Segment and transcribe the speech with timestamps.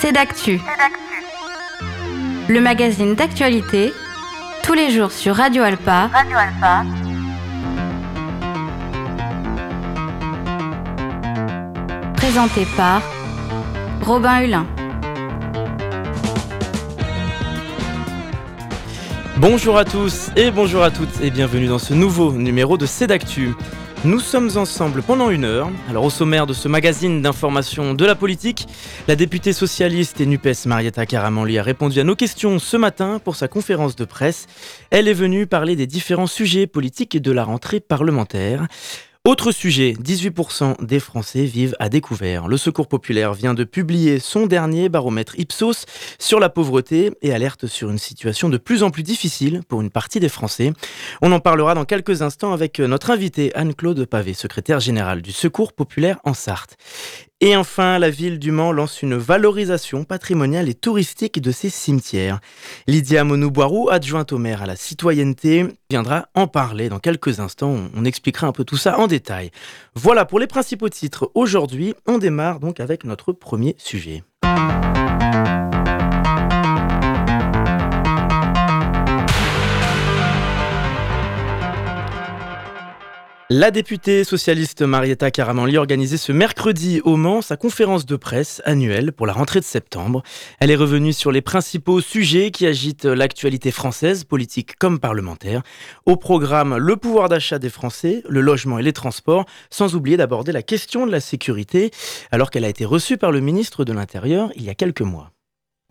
[0.00, 0.60] C'est d'actu.
[2.48, 3.92] Le magazine d'actualité,
[4.62, 6.08] tous les jours sur Radio Alpa.
[6.12, 6.84] Radio Alpa.
[12.16, 13.02] Présenté par
[14.02, 14.66] Robin Hulin.
[19.38, 23.54] Bonjour à tous et bonjour à toutes et bienvenue dans ce nouveau numéro de Cédactu.
[24.04, 25.70] Nous sommes ensemble pendant une heure.
[25.88, 28.68] Alors au sommaire de ce magazine d'information de la politique,
[29.08, 33.34] la députée socialiste et NUPES Marietta Caramanli a répondu à nos questions ce matin pour
[33.34, 34.46] sa conférence de presse.
[34.90, 38.66] Elle est venue parler des différents sujets politiques de la rentrée parlementaire.
[39.26, 42.46] Autre sujet, 18% des Français vivent à découvert.
[42.46, 45.84] Le Secours populaire vient de publier son dernier baromètre Ipsos
[46.20, 49.90] sur la pauvreté et alerte sur une situation de plus en plus difficile pour une
[49.90, 50.72] partie des Français.
[51.22, 55.72] On en parlera dans quelques instants avec notre invitée Anne-Claude Pavé, secrétaire générale du Secours
[55.72, 56.76] populaire en Sarthe.
[57.42, 62.40] Et enfin, la ville du Mans lance une valorisation patrimoniale et touristique de ses cimetières.
[62.86, 67.76] Lydia Monouboirou, adjointe au maire à la citoyenneté, viendra en parler dans quelques instants.
[67.94, 69.50] On expliquera un peu tout ça en détail.
[69.94, 71.30] Voilà pour les principaux titres.
[71.34, 74.22] Aujourd'hui, on démarre donc avec notre premier sujet.
[83.48, 89.12] La députée socialiste Marietta Caramanli organisait ce mercredi au Mans sa conférence de presse annuelle
[89.12, 90.24] pour la rentrée de septembre.
[90.58, 95.62] Elle est revenue sur les principaux sujets qui agitent l'actualité française, politique comme parlementaire.
[96.06, 100.50] Au programme, le pouvoir d'achat des Français, le logement et les transports, sans oublier d'aborder
[100.50, 101.92] la question de la sécurité,
[102.32, 105.35] alors qu'elle a été reçue par le ministre de l'Intérieur il y a quelques mois.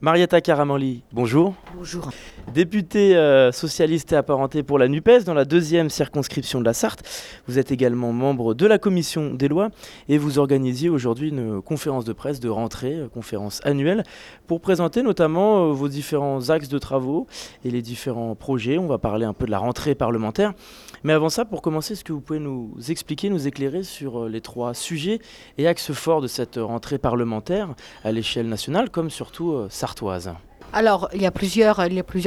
[0.05, 1.55] Marietta Caramanli, bonjour.
[1.75, 2.11] Bonjour.
[2.53, 7.03] Députée euh, socialiste et apparentée pour la NUPES dans la deuxième circonscription de la Sarthe.
[7.47, 9.69] Vous êtes également membre de la commission des lois
[10.07, 14.03] et vous organisiez aujourd'hui une conférence de presse de rentrée, euh, conférence annuelle,
[14.45, 17.25] pour présenter notamment euh, vos différents axes de travaux
[17.63, 18.77] et les différents projets.
[18.77, 20.53] On va parler un peu de la rentrée parlementaire.
[21.03, 24.41] Mais avant ça, pour commencer, est-ce que vous pouvez nous expliquer, nous éclairer sur les
[24.41, 25.19] trois sujets
[25.57, 27.73] et axes forts de cette rentrée parlementaire
[28.03, 29.67] à l'échelle nationale, comme surtout
[30.73, 31.77] alors, il y, a plusieurs,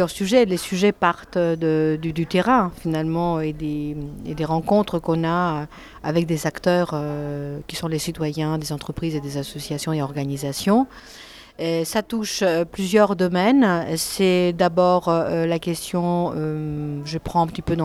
[0.09, 0.47] sujets.
[0.47, 5.67] Les sujets partent de, du, terrain, finalement, et des, rencontres qu'on a
[6.03, 10.87] avec des acteurs euh, qui sont les citoyens, des entreprises et des associations et organisations.
[11.59, 13.85] Ça touche euh, plusieurs domaines.
[13.97, 17.77] C'est d'abord euh, la question, je prends un petit peu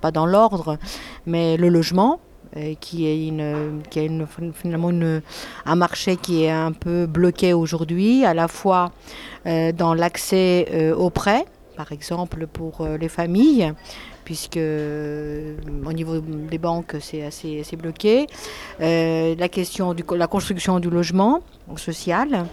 [0.00, 0.78] pas dans l'ordre,
[1.26, 2.20] mais le logement.
[2.56, 4.92] Euh, qui est, une, qui une, finalement
[5.66, 8.92] un marché qui est un peu bloqué aujourd'hui, à la fois
[9.46, 13.72] euh, dans l'accès euh, aux prêts, par exemple pour les familles,
[14.24, 18.28] puisque au niveau des banques c'est assez, assez, bloqué.
[18.78, 21.40] la question de la construction du logement
[21.74, 22.46] social,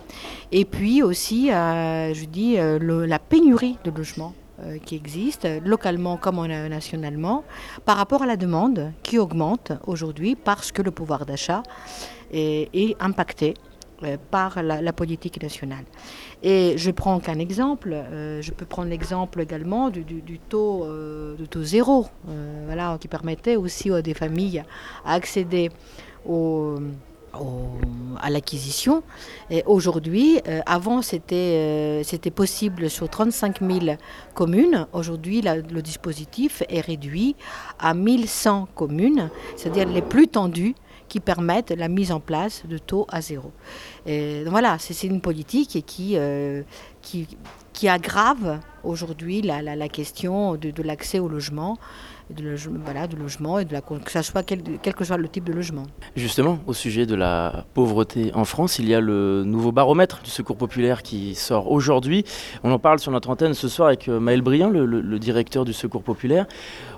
[0.52, 4.34] et puis aussi, je dis, la pénurie de logements.
[4.64, 7.44] Euh, qui existe localement comme nationalement
[7.84, 11.64] par rapport à la demande qui augmente aujourd'hui parce que le pouvoir d'achat
[12.32, 13.56] est, impacté
[14.04, 15.86] euh, par la, politique nationale.
[16.44, 20.04] Et je prends qu'un exemple, euh, je peux prendre l'exemple également du,
[20.38, 20.86] taux,
[21.38, 22.08] du taux zéro,
[22.66, 24.64] voilà, qui permettait aussi à des familles
[25.06, 25.72] à accéder
[26.24, 26.78] aux
[28.22, 29.04] à l'acquisition.
[29.66, 33.98] Aujourd'hui, euh, avant c'était euh, c'était possible sur 35 000
[34.34, 34.88] communes.
[34.94, 37.36] Aujourd'hui, le dispositif est réduit
[37.80, 40.76] à 1100 communes, c'est-à-dire les plus tendues
[41.12, 43.52] qui permettent la mise en place de taux à zéro.
[44.06, 46.64] Et voilà, c'est une politique qui, euh,
[47.02, 47.28] qui,
[47.74, 51.78] qui, aggrave aujourd'hui la, la, question de l'accès au logement
[52.32, 55.84] de, logement et de la, que soit quel, que soit le type de logement.
[56.16, 60.30] Justement, au sujet de la pauvreté en France, il y a le nouveau baromètre du
[60.30, 62.26] Secours populaire qui sort aujourd'hui.
[62.64, 65.74] On en parle sur notre antenne ce soir avec euh, Maël Briand, le, directeur du
[65.74, 66.46] Secours populaire.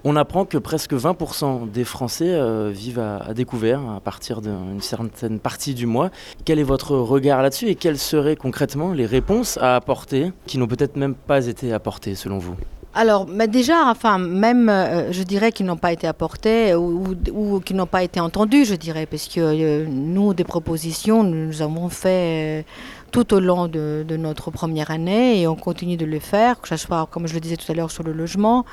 [0.04, 5.40] On apprend que presque 20% des Français euh, vivent à, découvert à partir d'une certaine
[5.40, 6.10] partie du mois.
[6.46, 10.68] Quel est votre regard là-dessus et quelles seraient concrètement les réponses à apporter qui n'ont
[10.68, 12.56] peut-être même pas été apportées selon vous?
[12.96, 17.76] Alors, mais déjà, enfin, même, euh, je dirais qu'ils n'ont pas été apportés ou, qu'ils
[17.76, 22.66] n'ont pas été entendus, je dirais, parce que euh, nous, des propositions, nous avons fait
[23.12, 26.78] tout au long de, notre première année et on continue de le faire, que ce
[26.78, 28.66] soit, comme je le disais tout à l'heure, sur le logement,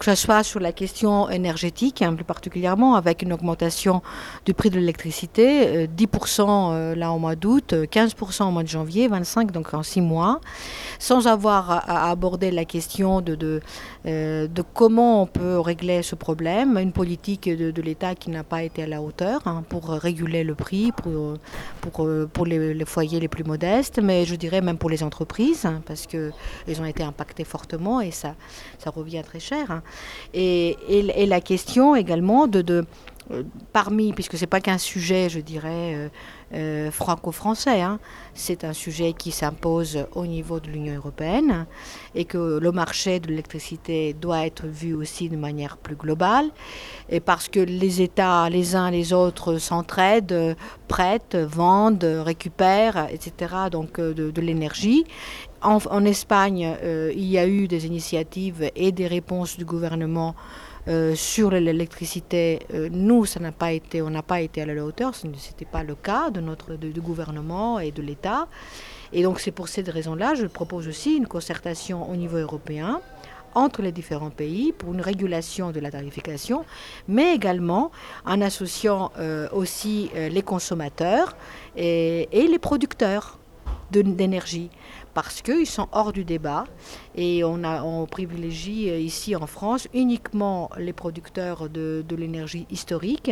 [0.00, 4.00] que ce soit sur la question énergétique, hein, plus particulièrement, avec une augmentation
[4.46, 8.68] du prix de l'électricité, 10% euh, euh, là au mois d'août, 15% au mois de
[8.68, 10.40] janvier, 25% donc en six mois,
[10.98, 13.60] sans avoir à, aborder la question de,
[14.06, 18.84] euh, comment on peut régler ce problème, une politique de, l'État qui n'a pas été
[18.84, 21.36] à la hauteur hein, pour réguler le prix, pour,
[22.32, 26.06] pour, les, foyers les plus modestes mais je dirais même pour les entreprises, hein, parce
[26.06, 28.34] qu'elles ont été impactées fortement et ça,
[28.78, 29.82] ça revient très cher.
[30.34, 30.76] Et,
[31.26, 32.84] la question également de, de
[33.32, 36.08] euh, parmi, puisque ce n'est pas qu'un sujet, je dirais, euh,
[36.52, 38.00] euh, franco-français, hein,
[38.34, 41.66] c'est un sujet qui s'impose au niveau de l'Union européenne
[42.16, 46.50] et que le marché de l'électricité doit être vu aussi de manière plus globale,
[47.08, 50.56] et parce que les États, les uns les autres, s'entraident,
[50.88, 55.04] prêtent, vendent, récupèrent, etc., donc de, l'énergie.
[55.62, 56.76] En, en, Espagne,
[57.14, 60.34] il y a eu des initiatives et des réponses du gouvernement
[60.88, 64.82] euh, sur l'électricité, euh, nous, ça n'a pas été, on n'a pas été à la
[64.82, 68.48] hauteur, ce n'était pas le cas de notre du gouvernement et de l'État.
[69.12, 73.00] Et donc c'est pour cette raison-là, je propose aussi une concertation au niveau européen
[73.54, 76.64] entre les différents pays pour une régulation de la tarification,
[77.08, 77.90] mais également
[78.24, 81.36] en associant euh, aussi les consommateurs
[81.76, 83.38] et les producteurs
[83.90, 84.70] d'énergie
[85.22, 86.64] parce qu'ils sont hors du débat
[87.14, 93.30] et on, a, on privilégie euh, ici en France uniquement les producteurs de, l'énergie historique,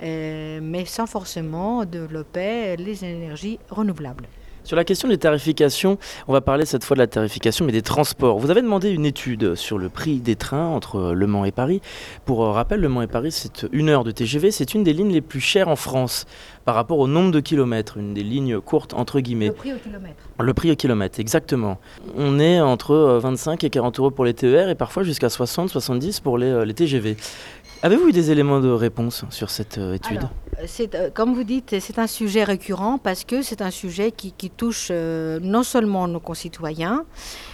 [0.00, 4.28] euh, mais sans forcément développer les énergies renouvelables.
[4.64, 5.98] Sur la question des tarifications,
[6.28, 8.38] on va parler cette fois de la tarification, mais des transports.
[8.38, 11.80] Vous avez demandé une étude sur le prix des trains entre Le Mans et Paris.
[12.26, 14.52] Pour euh, rappel, Le Mans et Paris, c'est une heure de TGV.
[14.52, 16.26] C'est une des lignes les plus chères en France
[16.64, 19.48] par rapport au nombre de kilomètres, une des lignes courtes entre guillemets.
[19.48, 20.22] Le prix au kilomètre.
[20.38, 21.78] Le prix au kilomètre, exactement.
[22.16, 25.70] On est entre 25 euh, et 40 euros pour les TER et parfois jusqu'à 60,
[25.70, 27.16] 70 pour les, euh, les TGV.
[27.84, 30.28] Avez-vous eu des éléments de réponse sur cette étude
[30.66, 34.88] c'est, comme vous dites, c'est un sujet récurrent parce que c'est un sujet qui, touche
[34.90, 37.04] euh, non seulement nos concitoyens,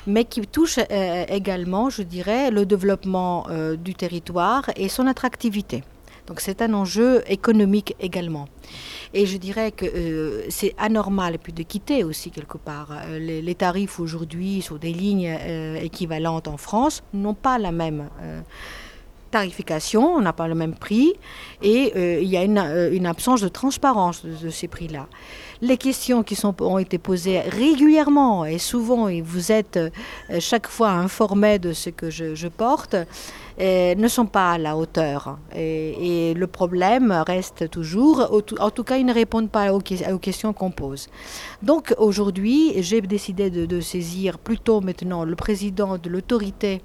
[0.06, 5.82] mais qui touche euh, également, je dirais, le développement euh, du territoire et son attractivité.
[6.26, 8.48] Donc c'est un enjeu économique également.
[9.14, 12.90] Et je dirais que c'est anormal puis de quitter aussi quelque part.
[13.19, 15.34] Les tarifs aujourd'hui sur des lignes
[15.80, 18.10] équivalentes en France n'ont pas la même
[19.30, 21.12] tarification, on n'a pas le même prix
[21.62, 25.06] et euh, il y a une, euh, absence de transparence de, ces prix-là.
[25.60, 29.90] Les questions qui ont été posées régulièrement et souvent, et vous êtes euh,
[30.38, 32.96] chaque fois informé de ce que je, porte,
[33.58, 35.38] ne sont pas à la hauteur.
[35.56, 38.30] Et, le problème reste toujours,
[38.60, 41.08] en tout cas, ils ne répondent pas aux, aux questions qu'on pose.
[41.62, 46.82] Donc aujourd'hui, j'ai décidé de, de saisir plutôt maintenant le président de l'autorité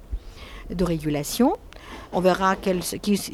[0.70, 1.56] de régulation
[2.14, 2.56] on verra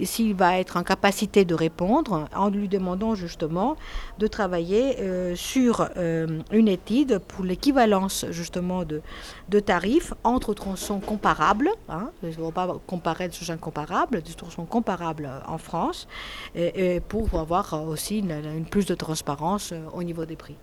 [0.05, 3.77] s'il va être en capacité de répondre en lui demandant justement
[4.19, 11.71] de travailler euh, sur euh, une étude pour l'équivalence justement de, tarifs entre tronçons comparables.
[11.89, 16.09] Hein, ne va pas comparer des choses incomparables, des tronçons comparables en France,
[16.55, 20.57] et, pour avoir aussi une, plus de transparence euh, au niveau des prix.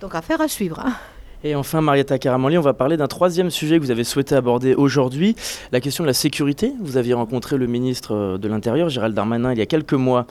[0.00, 0.80] Donc affaire à suivre.
[0.80, 0.94] Hein.
[1.42, 4.74] Et enfin, Marietta Caramanli, on va parler d'un troisième sujet que vous avez souhaité aborder
[4.74, 5.34] aujourd'hui,
[5.72, 6.74] la question de la sécurité.
[6.80, 10.26] Vous aviez rencontré le ministre euh, de l'Intérieur, Gérald Darmanin, il y a quelques mois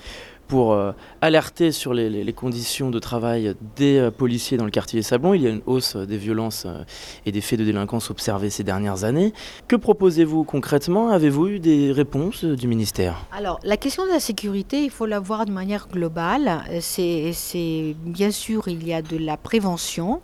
[0.49, 0.91] pour euh,
[1.21, 5.33] alerter sur les, conditions de travail des euh, policiers dans le quartier des Sablons.
[5.33, 6.67] Il y a une hausse des violences
[7.25, 9.31] et des faits de délinquance observés ces dernières années.
[9.67, 11.09] Que proposez-vous concrètement?
[11.09, 13.25] Avez-vous eu des réponses du ministère?
[13.31, 16.63] Alors, la question de la sécurité, il faut la voir de manière globale.
[16.81, 20.21] C'est bien sûr, il y a de la prévention,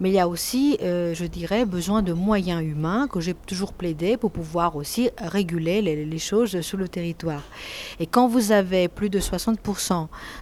[0.00, 3.72] mais il y a aussi, euh, je dirais, besoin de moyens humains que j'ai toujours
[3.72, 7.42] plaidé pour pouvoir aussi réguler les, choses sur le territoire.
[7.98, 9.63] Et quand vous avez plus de 60%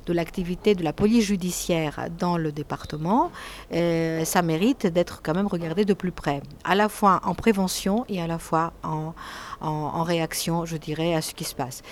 [0.07, 3.31] de l'activité de la police judiciaire dans le département,
[3.73, 8.05] euh, ça mérite d'être quand même regardé de plus près, à la fois en prévention
[8.09, 9.15] et à la fois en,
[9.61, 11.83] en réaction, je dirais, à ce qui se passe.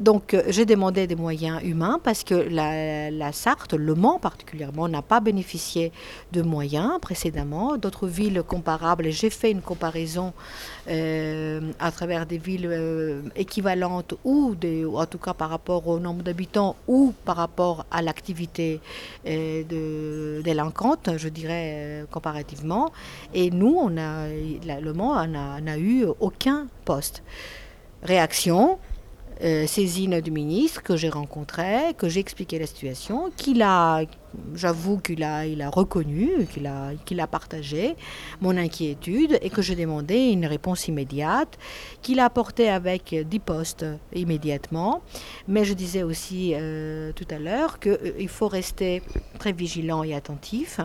[0.00, 5.02] Donc euh, j'ai demandé des moyens humains parce que la, Sarthe, Le Mans particulièrement, n'a
[5.02, 5.92] pas bénéficié
[6.32, 7.76] de moyens précédemment.
[7.76, 10.32] D'autres villes comparables, j'ai fait une comparaison
[10.88, 14.56] euh, à travers des villes euh, équivalentes ou,
[14.94, 18.80] en tout cas par rapport au nombre d'habitants ou par rapport à l'activité
[19.24, 22.90] de, délinquante, je dirais comparativement.
[23.32, 27.22] Et nous, on a, Le Mans n'a eu aucun poste.
[28.02, 28.78] Réaction,
[29.42, 34.02] euh, saisine du ministre que j'ai rencontré, que j'ai expliqué la situation, qu'il a,
[34.54, 37.96] j'avoue qu'il a, il a reconnu, qu'il a, qu'il a partagé
[38.40, 41.58] mon inquiétude et que j'ai demandé une réponse immédiate,
[42.00, 45.02] qu'il a apporté avec 10 postes immédiatement.
[45.48, 49.02] Mais je disais aussi euh, tout à l'heure qu'il faut rester
[49.38, 50.80] très vigilant et attentif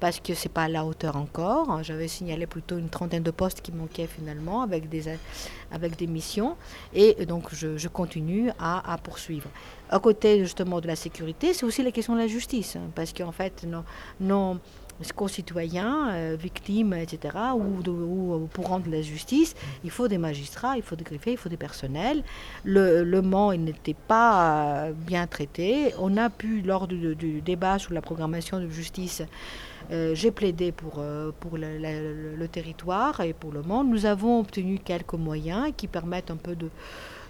[0.00, 1.82] parce que c'est pas à la hauteur encore.
[1.82, 5.04] J'avais signalé plutôt une trentaine de postes qui manquaient finalement avec des,
[5.70, 6.56] avec des missions
[6.94, 9.48] et donc je, continue à, à, poursuivre.
[9.90, 13.12] À côté justement de la sécurité, c'est aussi la question de la justice hein, parce
[13.12, 13.66] qu'en fait,
[14.20, 14.60] non
[15.14, 20.96] concitoyens, euh, victimes, etc., ou, pour rendre la justice, il faut des magistrats, il faut
[20.96, 22.22] des greffiers, il faut des personnels.
[22.64, 25.94] Le, le Mans n'était pas euh, bien traité.
[25.98, 29.22] On a pu, lors du, débat sur la programmation de justice,
[29.90, 31.02] euh, j'ai plaidé pour,
[31.40, 33.84] pour le, territoire et pour le Mans.
[33.84, 36.54] Nous avons obtenu quelques moyens qui permettent un peu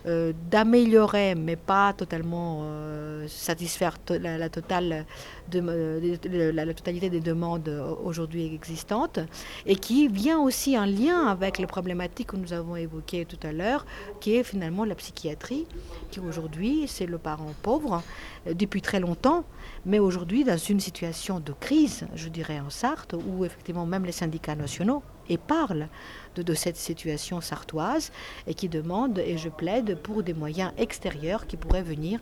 [0.07, 5.05] euh, d'améliorer, mais pas totalement euh, satisfaire la, totale
[5.51, 7.69] de, euh, la, totalité des demandes
[8.05, 9.19] aujourd'hui existantes,
[9.67, 13.51] et qui vient aussi en lien avec les problématiques que nous avons évoquées tout à
[13.51, 13.85] l'heure,
[14.21, 15.67] qui est finalement la psychiatrie,
[16.13, 18.03] qui aujourd'hui c'est le parent pauvre
[18.47, 19.45] depuis très longtemps,
[19.87, 24.13] mais aujourd'hui dans une situation de crise, je dirais en Sarthe, où effectivement même les
[24.13, 25.89] syndicats nationaux et parlent
[26.37, 28.13] de, cette situation sartoise
[28.47, 32.21] et qui demande, et je plaide, pour des moyens extérieurs qui pourraient venir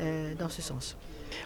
[0.00, 0.96] euh, dans ce sens.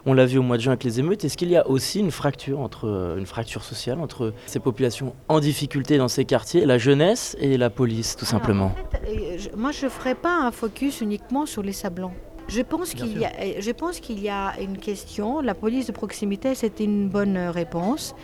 [0.06, 1.24] On l'a vu au mois de juin avec les émeutes.
[1.24, 5.40] Est-ce qu'il y a aussi une fracture, entre, une fracture sociale entre ces populations en
[5.40, 8.72] difficulté dans ces quartiers, la jeunesse et la police, tout simplement
[9.08, 12.12] euh, Moi, je ne ferai pas un focus uniquement sur les sablons.
[12.50, 13.30] Je pense qu'il y, a,
[13.60, 15.40] je pense qu'il y a une question.
[15.40, 18.14] La police de proximité, c'était une bonne réponse.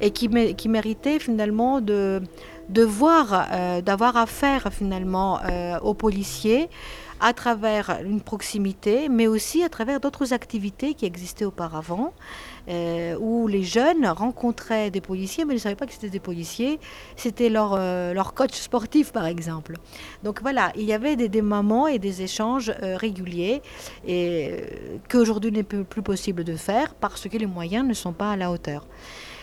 [0.00, 2.22] Et qui, qui méritait finalement de,
[2.70, 6.68] de voir, euh, d'avoir affaire finalement euh, aux policiers
[7.20, 12.12] à travers une proximité, mais aussi à travers d'autres activités qui existaient auparavant,
[12.68, 16.80] euh, où les jeunes rencontraient des policiers, mais ne savaient pas que c'était des policiers,
[17.16, 19.76] c'était leur, leur coach sportif par exemple.
[20.22, 23.62] Donc voilà, il y avait des, moments et des échanges réguliers,
[24.06, 24.56] et
[25.08, 28.50] qu'aujourd'hui n'est plus possible de faire parce que les moyens ne sont pas à la
[28.50, 28.86] hauteur.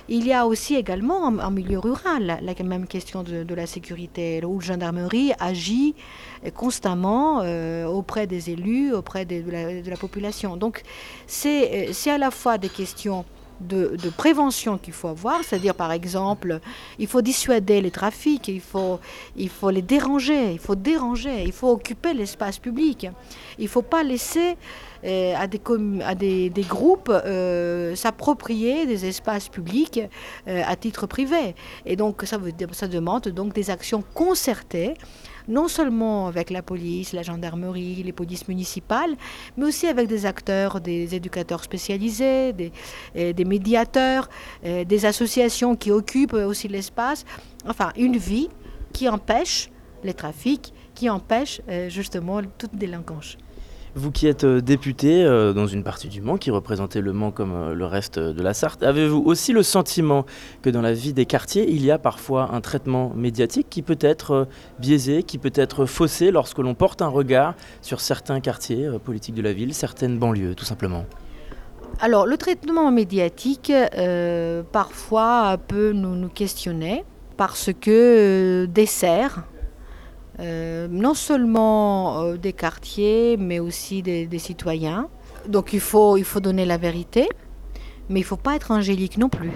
[0.10, 4.60] Il y a aussi également en, milieu rural la, même question de, la sécurité, où
[4.60, 5.96] la gendarmerie agit
[6.56, 10.58] constamment euh, auprès des élus, auprès de, la, population.
[10.58, 10.82] Donc
[11.28, 13.26] c'est à la fois des questions
[13.68, 16.60] de, prévention qu'il faut avoir, c'est-à-dire par exemple,
[17.00, 19.00] il faut dissuader les trafics, il faut,
[19.36, 23.08] il faut les déranger, il faut déranger, il faut occuper l'espace public.
[23.58, 25.62] Il ne faut pas laisser euh, à, des,
[26.04, 30.00] à des, groupes euh, s'approprier des espaces publics
[30.48, 31.56] euh, à titre privé.
[31.86, 32.38] Et donc ça,
[32.88, 34.94] demande donc des actions concertées
[35.48, 39.16] non seulement avec la police, la gendarmerie, les polices municipales,
[39.58, 44.30] mais aussi avec des acteurs, des éducateurs spécialisés, des médiateurs,
[44.64, 47.26] des associations qui occupent aussi l'espace.
[47.68, 48.50] Enfin, une vie
[48.94, 49.72] qui empêche
[50.04, 53.36] les trafics, qui empêche justement toute délinquance.
[53.94, 57.32] Vous qui êtes euh, député euh, dans une partie du Mans, qui représentez le Mans
[57.32, 60.26] comme euh, le reste de la Sarthe, avez-vous aussi le sentiment
[60.62, 63.98] que dans la vie des quartiers, il y a parfois un traitement médiatique qui peut
[64.00, 64.48] être
[64.80, 69.42] biaisé, qui peut être faussé lorsque l'on porte un regard sur certains quartiers politiques de
[69.42, 71.06] la ville, certaines banlieues, tout simplement?
[72.00, 73.74] Alors, le traitement médiatique,
[74.72, 77.04] parfois, peut nous, nous, questionner
[77.36, 79.44] parce que dessert
[80.42, 85.08] euh, non seulement euh, des quartiers, mais aussi des, citoyens.
[85.48, 87.30] Donc il faut, il faut donner la vérité,
[88.10, 89.52] mais il ne faut pas être angélique non plus.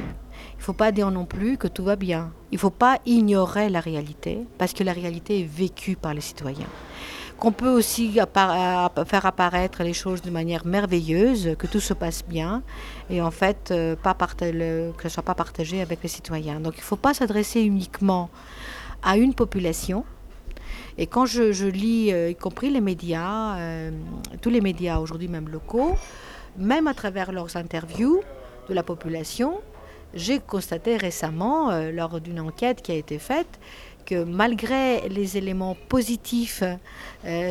[0.53, 2.31] Il ne faut pas dire non plus que tout va bien.
[2.51, 6.21] Il ne faut pas ignorer la réalité, parce que la réalité est vécue par les
[6.21, 6.67] citoyens.
[7.39, 12.61] Qu'on peut aussi faire apparaître les choses de manière merveilleuse, que tout se passe bien,
[13.09, 16.59] et en fait, euh, pas que ce ne soit pas partagé avec les citoyens.
[16.59, 18.29] Donc il ne faut pas s'adresser uniquement
[19.03, 20.05] à une population,
[20.97, 23.91] et quand je, lis, euh, y compris les médias, euh,
[24.41, 25.95] tous les médias aujourd'hui, même locaux,
[26.57, 28.21] même à travers leurs interviews
[28.69, 29.59] de la population,
[30.13, 33.59] j'ai constaté récemment, euh, lors d'une enquête qui a été faite,
[34.05, 36.63] que malgré les éléments positifs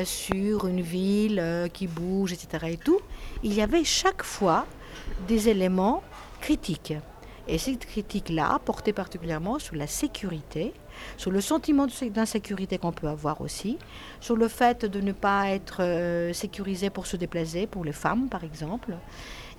[0.05, 3.01] sur une ville qui bouge, etc., et tout,
[3.43, 4.65] il y avait chaque fois
[5.27, 6.05] des éléments
[6.41, 6.95] critiques.
[7.49, 10.73] Et cette critique-là portait particulièrement sur la sécurité,
[11.17, 13.79] sur le sentiment d'insécurité qu'on peut avoir aussi,
[14.21, 18.29] sur le fait de ne pas être euh, sécurisé pour se déplacer, pour les femmes
[18.29, 18.95] par exemple,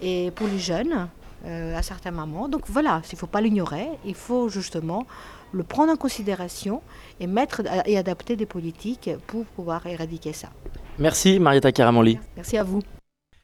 [0.01, 1.07] et pour les jeunes
[1.45, 2.47] euh, à certains moments.
[2.47, 5.05] Donc voilà, il ne faut pas l'ignorer, il faut justement
[5.51, 6.81] le prendre en considération
[7.19, 10.49] et mettre et adapter des politiques pour pouvoir éradiquer ça.
[10.99, 12.19] Merci Marietta Caramanli.
[12.35, 12.81] Merci à vous.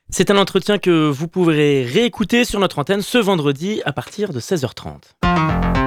[0.10, 4.42] C'est un entretien que vous pourrez réécouter sur notre antenne ce vendredi à partir de
[4.42, 5.81] 16h30.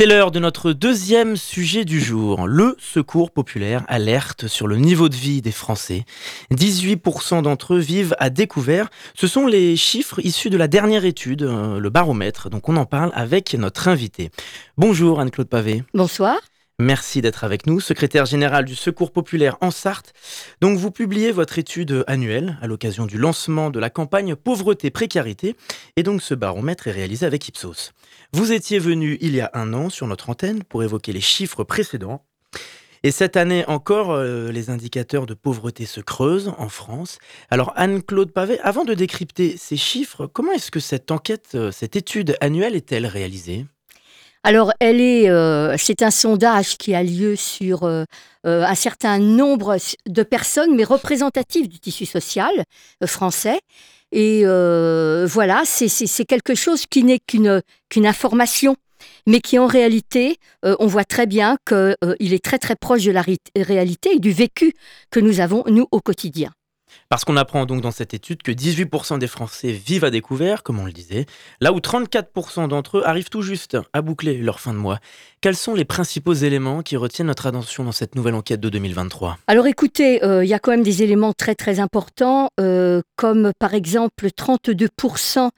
[0.00, 2.46] C'est l'heure de notre deuxième sujet du jour.
[2.46, 6.06] Le secours populaire alerte sur le niveau de vie des Français.
[6.52, 8.88] 18% d'entre eux vivent à découvert.
[9.14, 12.48] Ce sont les chiffres issus de la dernière étude, euh, le baromètre.
[12.48, 14.30] Donc on en parle avec notre invité.
[14.78, 15.84] Bonjour Anne-Claude Pavé.
[15.92, 16.38] Bonsoir.
[16.78, 20.14] Merci d'être avec nous, secrétaire général du Secours populaire en Sarthe.
[20.62, 25.56] Donc vous publiez votre étude annuelle à l'occasion du lancement de la campagne Pauvreté Précarité
[25.96, 27.92] et donc ce baromètre est réalisé avec Ipsos.
[28.32, 31.64] Vous étiez venu il y a un an sur notre antenne pour évoquer les chiffres
[31.64, 32.22] précédents.
[33.02, 37.18] Et cette année encore, euh, les indicateurs de pauvreté se creusent en France.
[37.50, 41.96] Alors Anne-Claude Pavé, avant de décrypter ces chiffres, comment est-ce que cette enquête, euh, cette
[41.96, 43.66] étude annuelle est-elle réalisée?
[44.44, 47.84] Alors, elle est, euh, c'est un sondage qui a lieu sur
[48.44, 49.76] un certain nombre
[50.08, 52.64] de personnes, mais représentatives du tissu social
[53.04, 53.60] français.
[54.12, 58.76] Et voilà, c'est quelque chose qui n'est qu'une information,
[59.26, 63.24] mais qui en réalité, on voit très bien qu'il est très très proche de la
[63.56, 64.72] réalité et du vécu
[65.10, 66.50] que nous avons, nous, au quotidien.
[67.08, 70.78] Parce qu'on apprend donc dans cette étude que 18% des Français vivent à découvert, comme
[70.78, 71.26] on le disait,
[71.60, 74.98] là où 34% d'entre eux arrivent tout juste à boucler leur fin de mois.
[75.40, 79.38] Quels sont les principaux éléments qui retiennent notre attention dans cette nouvelle enquête de 2023
[79.46, 83.52] Alors écoutez, euh, il y a quand même des éléments très très importants, euh, comme
[83.58, 85.50] par exemple 32%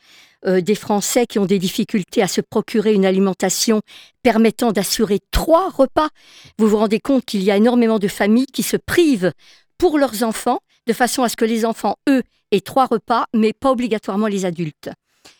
[0.44, 3.80] euh, des Français qui ont des difficultés à se procurer une alimentation
[4.24, 6.08] permettant d'assurer trois repas.
[6.58, 9.32] Vous vous rendez compte qu'il y a énormément de familles qui se privent
[9.78, 13.52] pour leurs enfants, de façon à ce que les enfants, eux, aient trois repas, mais
[13.52, 14.90] pas obligatoirement les adultes.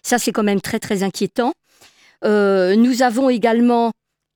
[0.02, 1.52] Ça, c'est quand même très, très inquiétant.
[2.24, 3.92] Euh, nous avons également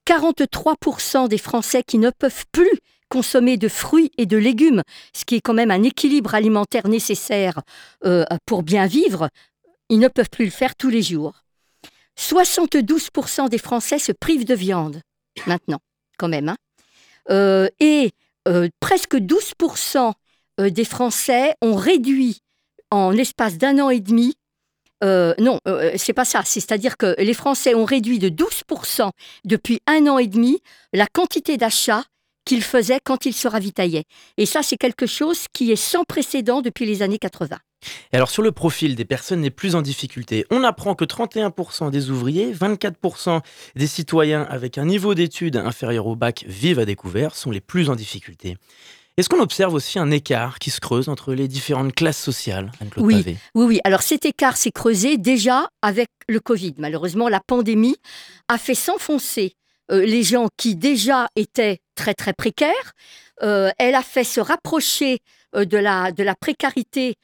[0.07, 2.71] 43% des Français qui ne peuvent plus
[3.09, 4.83] consommer de fruits et de légumes,
[5.15, 7.61] ce qui est quand même un équilibre alimentaire nécessaire
[8.05, 9.29] euh, pour bien vivre.
[9.89, 11.43] Ils ne peuvent plus le faire tous les jours.
[12.19, 15.01] 72% des Français se privent de viande,
[15.47, 15.79] maintenant,
[16.19, 16.49] quand même.
[16.49, 16.57] Hein.
[17.31, 18.13] Euh, et
[18.81, 20.13] presque 12%
[20.61, 22.41] euh, des Français ont réduit
[22.91, 24.35] en l'espace d'un an et demi.
[25.05, 25.59] Euh, non,
[25.97, 26.43] c'est pas ça.
[26.45, 29.11] C'est-à-dire que les Français ont réduit de 12%
[29.45, 30.61] depuis un an et demi
[30.93, 32.05] la quantité d'achats
[32.47, 34.05] qu'ils faisaient quand ils se ravitaillaient.
[34.39, 37.59] Et ça, c'est quelque chose qui est sans précédent depuis les années 80.
[38.13, 41.91] Et alors sur le profil des personnes les plus en difficulté, on apprend que 31%
[41.91, 43.43] des ouvriers, 24%
[43.75, 47.91] des citoyens avec un niveau d'études inférieur au bac vivent à découvert sont les plus
[47.91, 48.57] en difficulté.
[49.17, 53.25] Est-ce qu'on observe aussi un écart qui se creuse entre les différentes classes sociales oui,
[53.55, 53.81] oui, oui.
[53.85, 56.75] Alors cet écart s'est creusé déjà avec le Covid.
[56.77, 57.97] Malheureusement, la pandémie
[58.49, 59.55] a fait s'enfoncer
[59.91, 62.93] euh, les gens qui déjà étaient très très précaires.
[63.43, 65.21] Euh, elle a fait se rapprocher
[65.55, 67.15] euh, de, la, de la précarité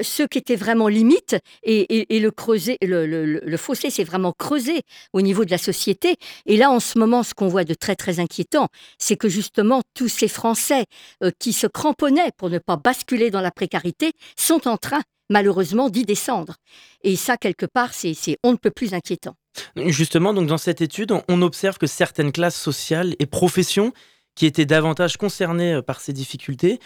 [0.00, 5.44] ceux qui étaient vraiment limites et, le creuser, le, fossé s'est vraiment creusé au niveau
[5.44, 6.16] de la société.
[6.46, 9.82] Et là, en ce moment, ce qu'on voit de très très inquiétant, c'est que justement
[9.94, 10.86] tous ces Français
[11.22, 15.88] euh, qui se cramponnaient pour ne pas basculer dans la précarité sont en train malheureusement
[15.88, 16.56] d'y descendre.
[17.02, 19.34] Et ça, quelque part, c'est on ne peut plus inquiétant.
[19.76, 23.92] Justement, donc dans cette étude, on observe que certaines classes sociales et professions
[24.34, 26.78] qui étaient davantage concernées euh, par ces difficultés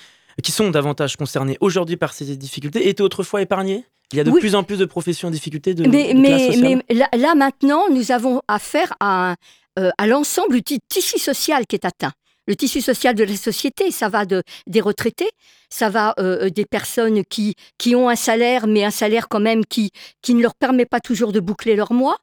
[0.42, 3.84] qui sont davantage concernés aujourd'hui par ces difficultés étaient autrefois épargnés?
[4.12, 7.34] Il y a de plus en plus de professions en difficulté de, mais, mais, là,
[7.34, 9.34] maintenant, nous avons affaire à,
[9.78, 12.12] euh, à l'ensemble du tissu social qui est atteint.
[12.46, 15.28] Le tissu social de la société, ça va de, des retraités,
[15.68, 19.40] ça va euh, euh, des personnes qui, qui ont un salaire, mais un salaire quand
[19.40, 19.90] même qui,
[20.22, 22.18] qui ne leur permet pas toujours de boucler leur mois.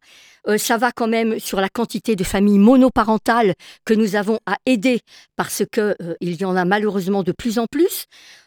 [0.47, 3.53] Euh, ça va quand même sur la quantité de familles monoparentales
[3.85, 5.01] que nous avons à aider
[5.35, 8.05] parce que euh, il y en a malheureusement de plus en plus.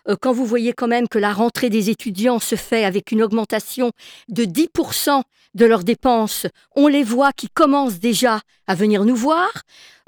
[0.08, 3.22] Euh, quand vous voyez quand même que la rentrée des étudiants se fait avec une
[3.22, 3.92] augmentation
[4.28, 5.22] de 10%
[5.54, 9.48] de leurs dépenses, on les voit qui commencent déjà à venir nous voir.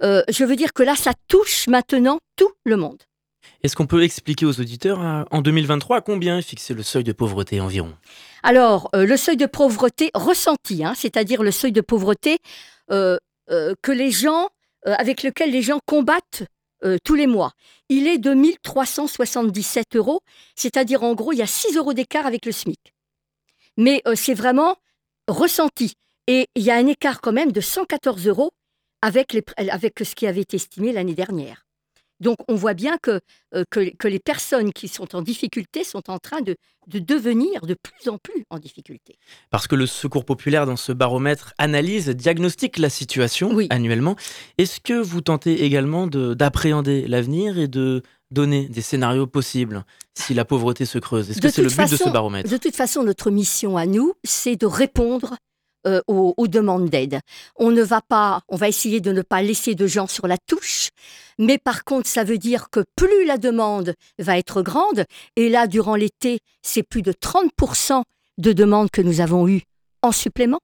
[0.03, 3.08] je veux dire que là, ça touche maintenant tout le monde.
[3.62, 7.12] Est-ce qu'on peut expliquer aux auditeurs en 2023 à combien est fixé le seuil de
[7.12, 7.92] pauvreté environ?
[8.42, 12.38] Alors, euh, le seuil de pauvreté ressenti, hein, c'est-à-dire le seuil de pauvreté
[12.90, 13.18] euh,
[13.50, 14.48] euh, que les gens,
[14.84, 16.44] avec lequel les gens combattent
[17.04, 17.52] tous les mois,
[17.88, 20.20] il est de 1377 euros,
[20.54, 22.78] c'est-à-dire en gros, il y a 6 euros d'écart avec le SMIC.
[23.76, 24.76] Mais c'est vraiment
[25.26, 25.94] ressenti.
[26.28, 28.52] Et il y a un écart quand même de 114 euros
[29.02, 31.67] avec ce qui avait été estimé l'année dernière.
[32.20, 33.20] Donc on voit bien que,
[33.54, 37.74] euh, que, les personnes qui sont en difficulté sont en train de, de, devenir de
[37.74, 39.16] plus en plus en difficulté.
[39.50, 44.16] Parce que le Secours populaire, dans ce baromètre, analyse, diagnostique la situation annuellement.
[44.59, 50.44] Est-ce que vous tentez également d'appréhender l'avenir et de donner des scénarios possibles si la
[50.44, 51.31] pauvreté se creuse?
[51.31, 52.50] Est-ce que c'est le but de ce baromètre?
[52.50, 55.37] De toute façon, notre mission à nous, c'est de répondre
[55.87, 57.20] euh, aux, demandes d'aide.
[57.57, 60.37] On ne va pas, on va essayer de ne pas laisser de gens sur la
[60.37, 60.88] touche,
[61.38, 65.05] mais par contre, ça veut dire que plus la demande va être grande,
[65.37, 68.03] et là, durant l'été, c'est plus de 30%
[68.38, 69.62] de demandes que nous avons eues
[70.03, 70.61] en supplément.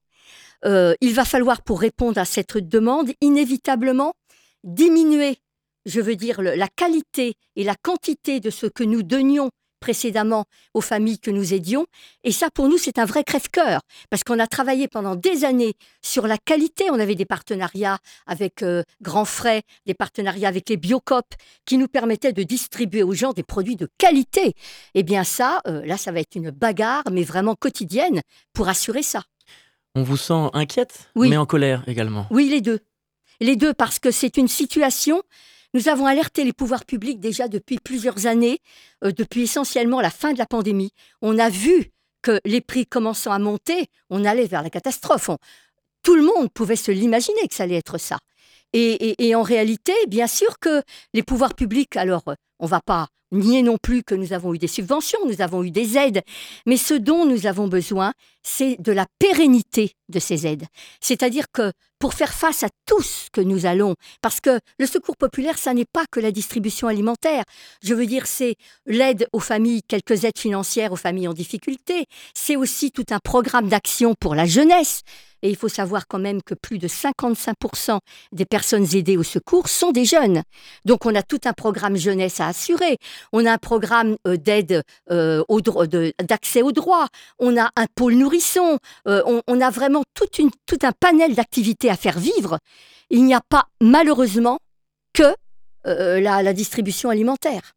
[0.65, 4.15] Euh, il va falloir, pour répondre à cette demande, inévitablement
[4.63, 5.37] diminuer,
[5.85, 10.81] je veux dire, la qualité et la quantité de ce que nous donnions précédemment aux
[10.81, 11.87] familles que nous aidions.
[12.23, 15.75] Et ça, pour nous, c'est un vrai crève-cœur, parce qu'on a travaillé pendant des années
[16.03, 16.91] sur la qualité.
[16.91, 21.27] On avait des partenariats avec euh, Grand Frais, des partenariats avec les Biocop,
[21.67, 24.55] qui nous permettaient de distribuer aux gens des produits de qualité.
[24.95, 28.21] Eh bien ça, euh, là, ça va être une bagarre, mais vraiment quotidienne,
[28.53, 29.23] pour assurer ça.
[29.95, 32.27] On vous sent inquiète, mais en colère également.
[32.31, 32.81] Oui, les deux.
[33.41, 35.23] Les deux, parce que c'est une situation
[35.75, 38.61] nous avons alerté les pouvoirs publics déjà depuis plusieurs années,
[39.05, 40.93] euh, depuis essentiellement la fin de la pandémie.
[41.21, 41.91] On a vu
[42.23, 45.31] que les prix commençant à monter, on allait vers la catastrophe.
[46.03, 48.19] tout le monde pouvait se l'imaginer que ça allait être ça.
[48.73, 50.83] Et, en réalité, bien sûr que
[51.13, 52.25] les pouvoirs publics, alors
[52.65, 55.63] on ne va pas nier non plus que nous avons eu des subventions, nous avons
[55.63, 56.23] eu des aides,
[56.65, 60.65] mais ce dont nous avons besoin, c'est de la pérennité de ces aides.
[61.01, 65.17] C'est-à-dire que pour faire face à tout ce que nous allons, parce que le secours
[65.17, 67.45] populaire, ça n'est pas que la distribution alimentaire.
[67.83, 72.07] Je veux dire, c'est l'aide aux familles, quelques aides financières aux familles en difficulté.
[72.35, 75.03] C'est aussi tout un programme d'action pour la jeunesse.
[75.45, 77.99] Et il faut savoir quand même que plus de 55%
[78.33, 80.43] des personnes aidées au secours sont des jeunes.
[80.87, 82.49] Donc on a tout un programme jeunesse à
[83.33, 85.43] On a un programme euh, d'aide euh,
[86.23, 87.09] d'accès aux droits.
[87.39, 88.79] On a un pôle nourrisson.
[89.07, 92.59] Euh, on, a vraiment tout un panel d'activités à faire vivre.
[93.11, 94.59] Il n'y a pas malheureusement
[95.13, 95.35] que
[95.85, 97.75] la distribution alimentaire.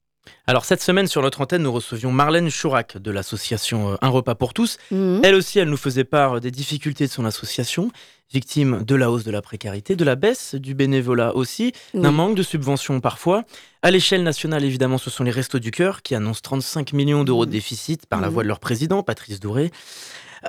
[0.47, 4.35] Alors cette semaine sur notre antenne, nous recevions Marlène Chourac de l'association euh, Un repas
[4.35, 4.77] pour tous.
[4.91, 5.21] Mhm.
[5.23, 7.91] Elle aussi, elle nous faisait part des difficultés de son association,
[8.31, 12.35] victime de la hausse de la précarité, de la baisse du bénévolat aussi, d'un manque
[12.35, 13.43] de subventions parfois.
[13.81, 17.45] À l'échelle nationale, évidemment, ce sont les Restos du Cœur qui annoncent 35 millions d'euros
[17.45, 18.33] de déficit par la mhm.
[18.33, 19.71] voix de leur président, Patrice Douré.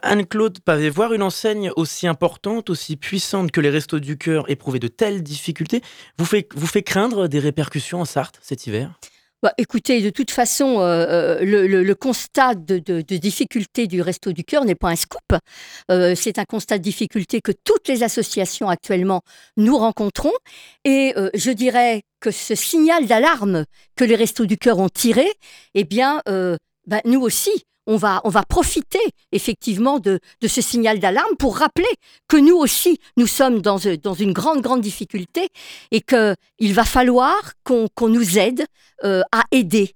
[0.02, 4.78] Anne-Claude Pavé, voir une enseigne aussi importante, aussi puissante que les Restos du Cœur éprouver
[4.78, 5.82] de telles difficultés,
[6.18, 8.98] vous fait, vous fait craindre des répercussions en Sarthe cet hiver?
[9.40, 14.64] Bah, écoutez, de toute façon, euh, euh, le, constat de, difficulté du Resto du Cœur
[14.64, 15.20] n'est pas un scoop.
[15.92, 19.22] Euh, c'est un constat de difficulté que toutes les associations actuellement
[19.56, 20.32] nous rencontrons.
[20.84, 25.30] Et je dirais que ce signal d'alarme que les Restos du Cœur ont tiré,
[25.74, 26.20] eh bien,
[26.86, 29.00] bah, nous aussi, on va, on va profiter
[29.32, 31.88] effectivement de, ce signal d'alarme pour rappeler
[32.28, 35.48] que nous aussi, nous sommes dans, euh, dans une grande, grande difficulté
[35.90, 38.66] et qu'il va falloir qu'on nous aide
[39.04, 39.94] euh, à aider.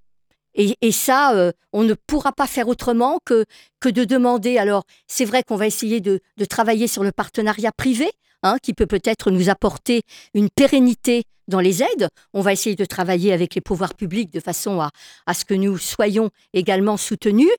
[0.55, 3.47] Et, ça, euh, on ne pourra pas faire autrement que,
[3.81, 4.59] que de demander.
[4.59, 8.11] Alors, c'est vrai qu'on va essayer de, de travailler sur le partenariat privé,
[8.43, 10.03] hein, qui peut peut-être nous apporter
[10.35, 12.09] une pérennité dans les aides.
[12.33, 14.91] On va essayer de travailler avec les pouvoirs publics de façon à,
[15.27, 17.51] à ce que nous soyons également soutenus.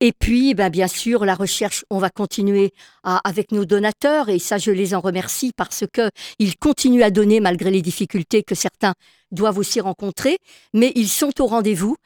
[0.00, 4.56] Et puis, ben, bien sûr, la recherche, on va continuer avec nos donateurs, et ça,
[4.56, 8.94] je les en remercie parce qu'ils continuent à donner malgré les difficultés que certains
[9.32, 10.38] doivent aussi rencontrer,
[10.72, 11.96] mais ils sont au rendez-vous.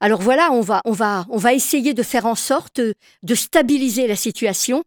[0.00, 4.08] Alors voilà, on va, on va, on va essayer de faire en sorte de stabiliser
[4.08, 4.82] la situation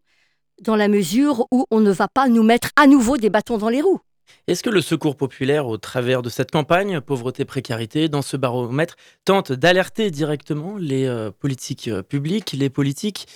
[0.62, 3.68] dans la mesure où on ne va pas nous mettre à nouveau des bâtons dans
[3.68, 4.00] les roues.
[4.46, 9.52] Est-ce que le Secours populaire, au travers de cette campagne pauvreté-précarité, dans ce baromètre, tente
[9.52, 13.26] d'alerter directement les euh, politiques euh, publiques, les politiques,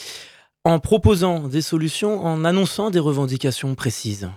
[0.65, 4.31] en proposant des solutions, en annonçant des revendications précises?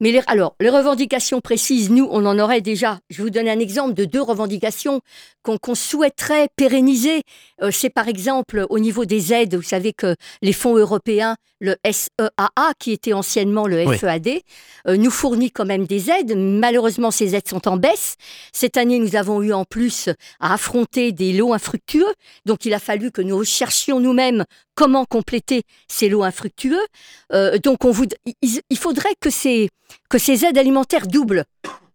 [0.00, 3.00] Mais alors, les revendications précises, nous, on en aurait déjà.
[3.10, 5.00] Je vous donner un exemple de deux revendications
[5.42, 7.22] qu'on souhaiterait pérenniser.
[7.62, 11.74] Euh, c'est par exemple au niveau des aides, vous savez que les fonds européens, le
[11.84, 14.42] SEAA, qui était anciennement le FEAD,
[14.86, 16.36] euh, nous fournit quand même des aides.
[16.36, 18.16] Malheureusement, ces aides sont en baisse.
[18.52, 22.12] Cette année, nous avons eu en plus à affronter des lots infructueux.
[22.44, 24.44] Donc, il a fallu que nous cherchions nous-mêmes
[24.78, 26.86] comment compléter ces lots infructueux.
[27.32, 27.92] Euh, donc, on
[28.42, 29.70] il faudrait que ces,
[30.44, 31.44] aides alimentaires doublent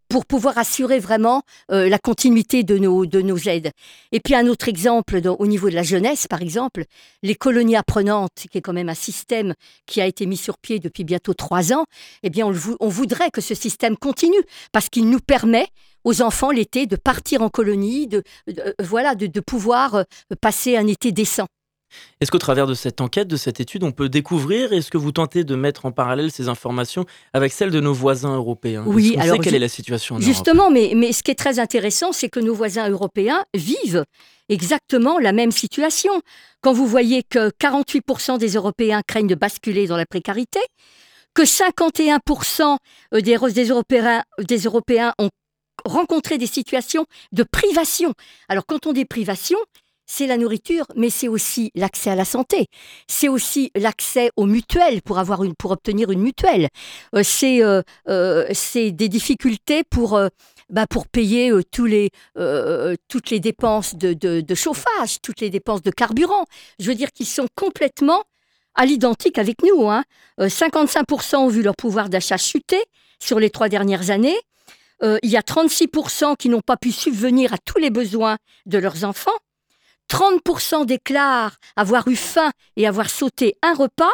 [0.10, 3.72] pour pouvoir assurer vraiment la continuité de nos, de nos aides.
[4.12, 6.84] Et puis un autre exemple au niveau de la jeunesse, par exemple,
[7.24, 9.56] les colonies apprenantes, qui est quand même un système
[9.88, 11.86] qui a été mis sur pied depuis bientôt trois ans,
[12.22, 15.68] eh bien on, voudrait que ce système continue parce qu'il nous permet
[16.04, 18.24] aux enfants l'été de partir en colonie, de,
[18.84, 20.04] voilà, de, pouvoir
[20.42, 21.48] passer un été décent.
[22.22, 25.12] Est-ce qu'au travers de cette enquête, de cette étude, on peut découvrir, est-ce que vous
[25.12, 28.84] tentez de mettre en parallèle ces informations avec celles de nos voisins européens?
[28.86, 32.30] Oui, alors quelle est la situation Justement, mais, mais ce qui est très intéressant, c'est
[32.30, 34.06] que nos voisins européens vivent
[34.50, 36.12] exactement la même situation.
[36.62, 40.60] Quand vous voyez que 48% des Européens craignent de basculer dans la précarité,
[41.34, 42.78] que 51%
[43.14, 45.30] des, des, Européens, des Européens ont
[45.86, 48.14] rencontrer des situations de privation.
[48.48, 49.58] Alors quand on dit privation,
[50.16, 52.68] c'est la nourriture, mais c'est aussi l'accès à la santé.
[53.08, 56.68] C'est aussi l'accès aux mutuelles pour avoir une, pour obtenir une mutuelle.
[57.16, 60.20] Euh, c'est euh, euh, c'est des difficultés pour
[60.70, 62.12] bah, pour payer tous les
[63.10, 66.46] toutes les dépenses de, de, chauffage, toutes les dépenses de carburant.
[66.80, 68.22] Je veux dire qu'ils sont complètement
[68.76, 69.90] à l'identique avec nous.
[69.90, 70.04] Hein.
[70.40, 72.84] 55% ont vu leur pouvoir d'achat chuter
[73.20, 74.38] sur les trois dernières années.
[75.02, 79.04] Il y a 36% qui n'ont pas pu subvenir à tous les besoins de leurs
[79.04, 79.40] enfants.
[80.10, 84.14] 30% déclarent avoir eu faim et avoir sauté un repas.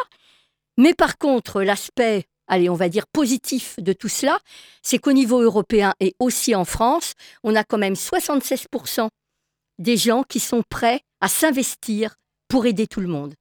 [0.76, 4.38] Mais par contre, l'aspect, allez, on va dire positif de tout cela,
[4.82, 9.08] c'est qu'au niveau européen et aussi en France, on a quand même 76%
[9.78, 12.16] des gens qui sont prêts à s'investir
[12.48, 13.34] pour aider tout le monde.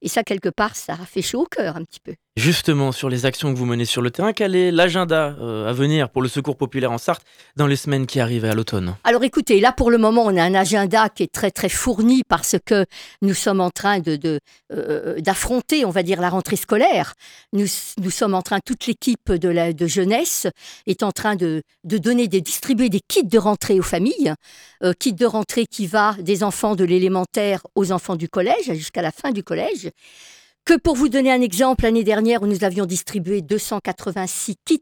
[0.00, 2.14] Et ça, quelque part, ça fait chaud au cœur un petit peu.
[2.36, 5.74] Justement, sur les actions que vous menez sur le terrain, quel est l'agenda euh, à
[5.74, 7.22] venir pour le Secours populaire en Sarthe
[7.56, 8.96] dans les semaines qui arrivent à l'automne?
[9.04, 12.22] Alors écoutez, là pour le moment, on a un agenda qui est très très fourni
[12.26, 12.86] parce que
[13.20, 14.40] nous sommes en train de,
[14.72, 17.12] euh, d'affronter, on va dire, la rentrée scolaire.
[17.52, 17.66] Nous,
[17.98, 20.46] nous sommes en train, toute l'équipe de, jeunesse
[20.86, 24.32] est en train de, de donner, de distribuer des kits de rentrée aux familles.
[24.82, 29.02] Euh, kits de rentrée qui va des enfants de l'élémentaire aux enfants du collège, jusqu'à
[29.02, 29.90] la fin du collège
[30.64, 34.80] que pour vous donner un exemple, l'année dernière, nous avions distribué 286 kits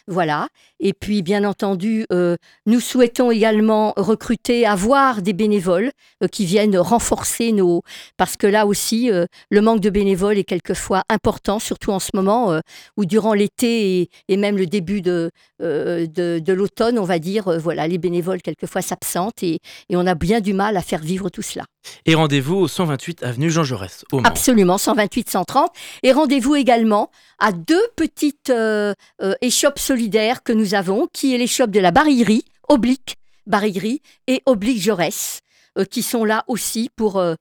[0.07, 0.49] Voilà.
[0.81, 6.77] Et puis, bien entendu, euh, nous souhaitons également recruter, avoir des bénévoles euh, qui viennent
[6.77, 7.83] renforcer nos...
[8.17, 12.09] Parce que là aussi, euh, le manque de bénévoles est quelquefois important, surtout en ce
[12.13, 12.59] moment
[12.97, 17.97] où durant l'été et, même le début de, de, l'automne, on va dire, voilà, les
[17.97, 21.65] bénévoles quelquefois s'absentent et, et, on a bien du mal à faire vivre tout cela.
[22.05, 24.23] Et rendez-vous au 128 avenue Jean Jaurès, au Mans.
[24.27, 25.71] Absolument, 128 130.
[26.01, 28.51] Et rendez-vous également à deux petites
[29.41, 34.81] échoppes solidaires que nous avons, qui est shops de la Barillerie, Oblique Barillerie et Oblique
[34.81, 35.41] Jaurès,
[35.77, 37.35] euh, qui sont là aussi pour, euh, euh,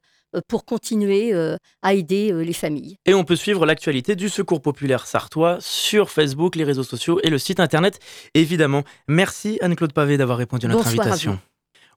[0.49, 1.35] pour continuer
[1.83, 2.97] à aider les familles.
[3.07, 7.31] Et on peut suivre l'actualité du Secours populaire sartois sur Facebook, les réseaux sociaux et
[7.31, 7.99] le site internet.
[8.35, 11.39] Évidemment, merci Anne-Claude Pavé d'avoir répondu à notre invitation.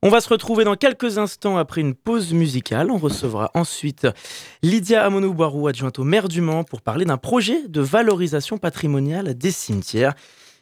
[0.01, 2.91] On va se retrouver dans quelques instants après une pause musicale.
[2.91, 4.07] On recevra ensuite
[4.61, 9.51] Lydia Amonou-Boirou, adjointe au maire du Mans, pour parler d'un projet de valorisation patrimoniale des
[9.51, 10.13] cimetières.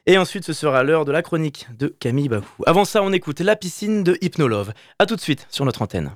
[0.05, 2.47] Et ensuite, ce sera l'heure de la chronique de Camille Babou.
[2.65, 4.71] Avant ça, on écoute La piscine de Hypnolove.
[4.99, 6.11] A tout de suite sur notre antenne.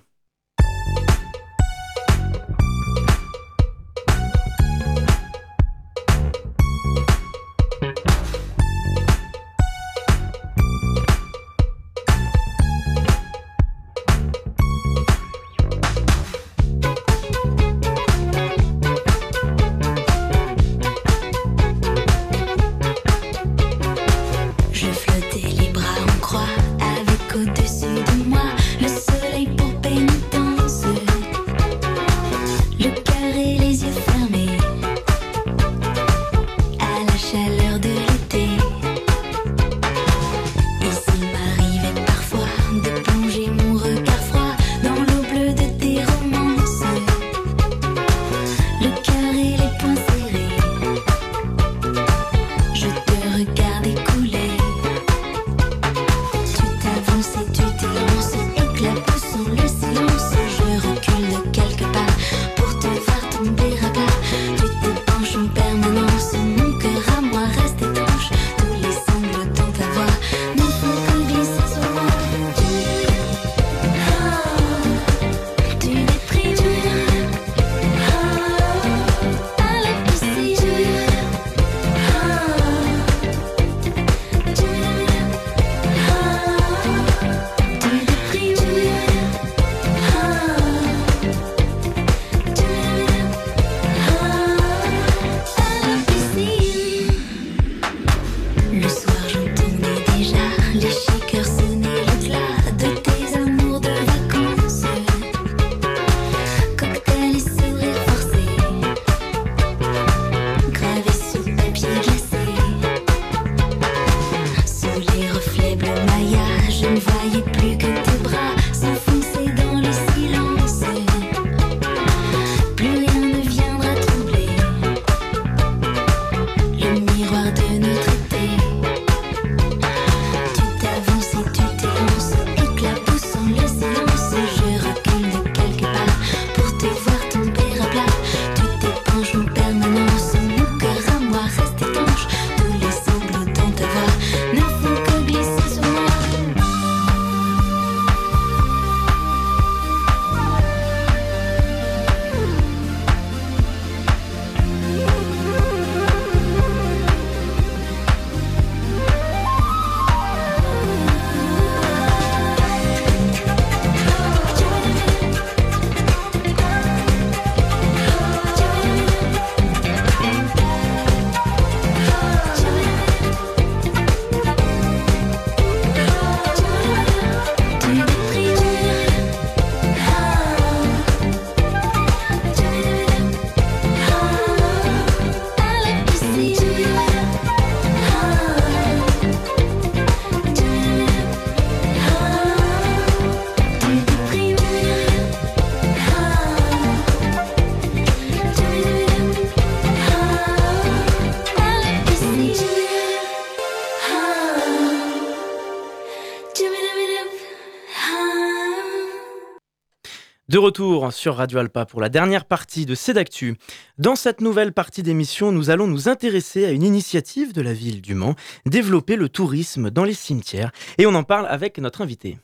[210.58, 213.58] De retour sur Radio Alpa pour la dernière partie de Cédactu.
[214.00, 218.02] Dans cette nouvelle partie d'émission, nous allons nous intéresser à une initiative de la ville
[218.02, 218.34] du Mans,
[218.66, 220.72] développer le tourisme dans les cimetières.
[220.98, 222.40] Et on en parle avec notre invité.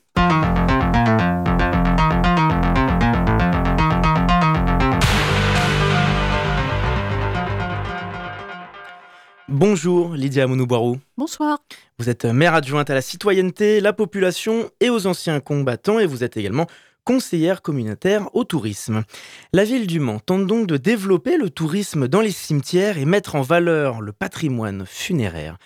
[9.48, 10.98] Bonjour Lydia Mounouboirou.
[11.16, 11.58] Bonsoir.
[11.98, 16.24] Vous êtes maire adjointe à la citoyenneté, la population et aux anciens combattants et vous
[16.24, 16.66] êtes également
[17.04, 19.04] conseillère communautaire au tourisme.
[19.52, 23.34] La ville du Mans tente donc de développer le tourisme dans les cimetières et mettre
[23.34, 25.58] en valeur le patrimoine funéraire.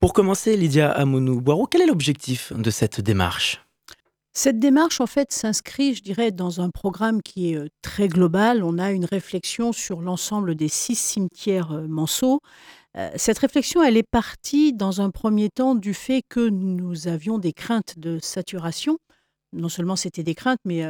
[0.00, 3.64] Pour commencer, Lydia Amonou-Boireau, quel est l'objectif de cette démarche?
[4.32, 8.62] Cette démarche, en fait, s'inscrit, je dirais, dans un programme qui est euh, très global.
[8.62, 12.40] On a une réflexion sur l'ensemble des six cimetières euh, manceaux.
[12.96, 17.38] Euh, cette réflexion, elle est partie dans un premier temps du fait que nous avions
[17.38, 18.98] des craintes de saturation
[19.52, 20.82] non seulement c'était des craintes, mais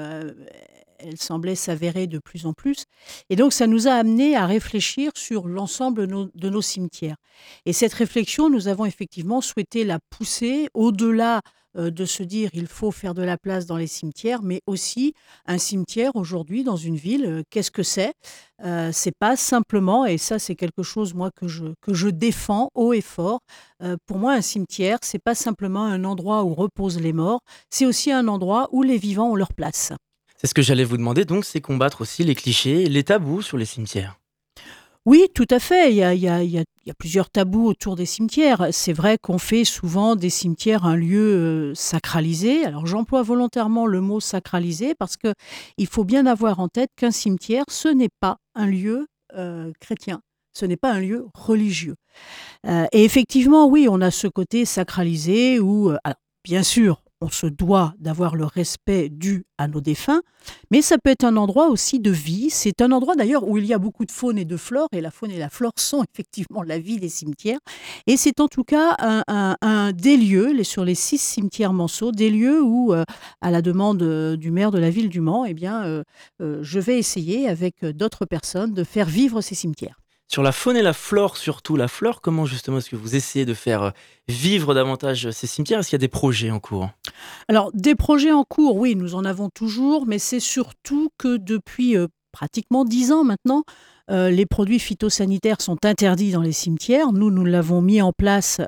[0.98, 2.84] elle semblait s'avérer de plus en plus.
[3.30, 7.16] Et donc, ça nous a amené à réfléchir sur l'ensemble de nos cimetières.
[7.66, 11.40] Et cette réflexion, nous avons effectivement souhaité la pousser au-delà
[11.76, 15.12] euh, de se dire il faut faire de la place dans les cimetières, mais aussi
[15.46, 18.14] un cimetière aujourd'hui dans une ville, euh, qu'est-ce que c'est?
[18.64, 22.70] Euh, C'est pas simplement, et ça c'est quelque chose moi que je, que je défends
[22.74, 23.40] haut et fort,
[24.06, 28.10] pour moi un cimetière c'est pas simplement un endroit où reposent les morts, c'est aussi
[28.10, 29.92] un endroit où les vivants ont leur place.
[30.40, 33.58] C'est ce que j'allais vous demander donc, c'est combattre aussi les clichés, les tabous sur
[33.58, 34.20] les cimetières.
[35.04, 35.90] Oui, tout à fait.
[35.90, 38.68] Il y, a, plusieurs tabous autour des cimetières.
[38.70, 42.64] C'est vrai qu'on fait souvent des cimetières un lieu euh, sacralisé.
[42.64, 45.32] Alors j'emploie volontairement le mot sacralisé parce que
[45.76, 50.20] il faut bien avoir en tête qu'un cimetière, ce n'est pas un lieu euh, chrétien.
[50.52, 51.96] Ce n'est pas un lieu religieux.
[52.66, 55.90] Euh, et effectivement, oui, on a ce côté sacralisé où,
[56.44, 60.22] bien sûr, on se doit d'avoir le respect dû à nos défunts,
[60.70, 62.48] mais ça peut être un endroit aussi de vie.
[62.50, 65.00] C'est un endroit d'ailleurs où il y a beaucoup de faune et de flore, et
[65.00, 67.58] la faune et la flore sont effectivement la vie des cimetières.
[68.06, 72.62] Et c'est en tout cas un, des lieux, sur les six cimetières Manceau, des lieux
[72.62, 73.04] où, euh,
[73.40, 76.02] à la demande euh, du maire de la ville du Mans, eh bien, euh,
[76.62, 79.98] je vais essayer avec d'autres personnes de faire vivre ces cimetières.
[80.30, 83.46] Sur la faune et la flore, surtout la flore, comment justement est-ce que vous essayez
[83.46, 83.90] de faire euh,
[84.28, 85.78] vivre davantage ces cimetières?
[85.78, 86.90] Est-ce qu'il y a des projets en cours?
[87.48, 91.96] Alors, des projets en cours, oui, nous en avons toujours, mais c'est surtout que depuis
[91.96, 93.62] euh, pratiquement dix ans maintenant,
[94.10, 97.10] euh, les produits phytosanitaires sont interdits dans les cimetières.
[97.12, 98.60] Nous, nous l'avons mis en place,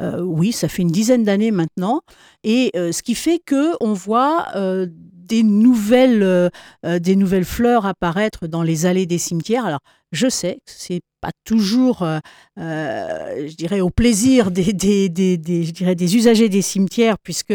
[0.00, 2.00] oui, ça fait une dizaine d'années maintenant.
[2.42, 6.50] Et ce qui fait que on voit des nouvelles,
[6.84, 9.64] des nouvelles fleurs apparaître dans les allées des cimetières.
[9.64, 9.80] Alors,
[10.12, 12.18] je sais que c'est pas toujours, euh,
[12.58, 17.54] euh, je dirais, au plaisir des, des, des, je dirais, des usagers des cimetières, puisque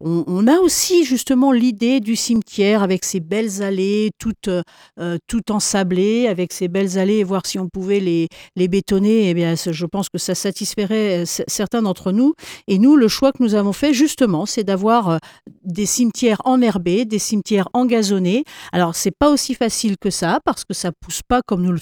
[0.00, 6.28] on, a aussi justement l'idée du cimetière avec ses belles allées, toutes, euh, toutes ensablées,
[6.28, 9.30] avec ces belles allées, voir si on pouvait les, les bétonner.
[9.30, 12.34] Eh bien, je pense que ça satisferait certains d'entre nous.
[12.68, 15.18] Et nous, le choix que nous avons fait, justement, c'est d'avoir
[15.64, 18.44] des cimetières enherbés, des cimetières engazonnés.
[18.72, 21.78] Alors, c'est pas aussi facile que ça, parce que ça pousse pas comme nous le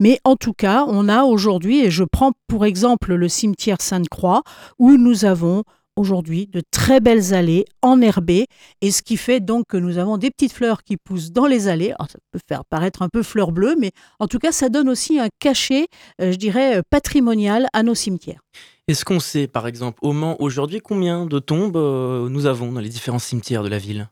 [0.00, 4.42] mais en tout cas, on a aujourd'hui, et je prends pour exemple le cimetière Sainte-Croix,
[4.78, 5.64] où nous avons
[5.98, 8.46] aujourd'hui de très belles allées enherbées,
[8.80, 11.68] et ce qui fait donc que nous avons des petites fleurs qui poussent dans les
[11.68, 11.92] allées.
[11.98, 13.90] ça peut faire paraître un peu fleur bleue, mais
[14.20, 15.88] en tout cas, ça donne aussi un cachet,
[16.20, 18.40] euh, je dirais, euh, patrimonial à nos cimetières.
[18.86, 22.80] Est-ce qu'on sait, par exemple, au Mans aujourd'hui, combien de tombes euh, nous avons dans
[22.80, 24.08] les différents cimetières de la ville?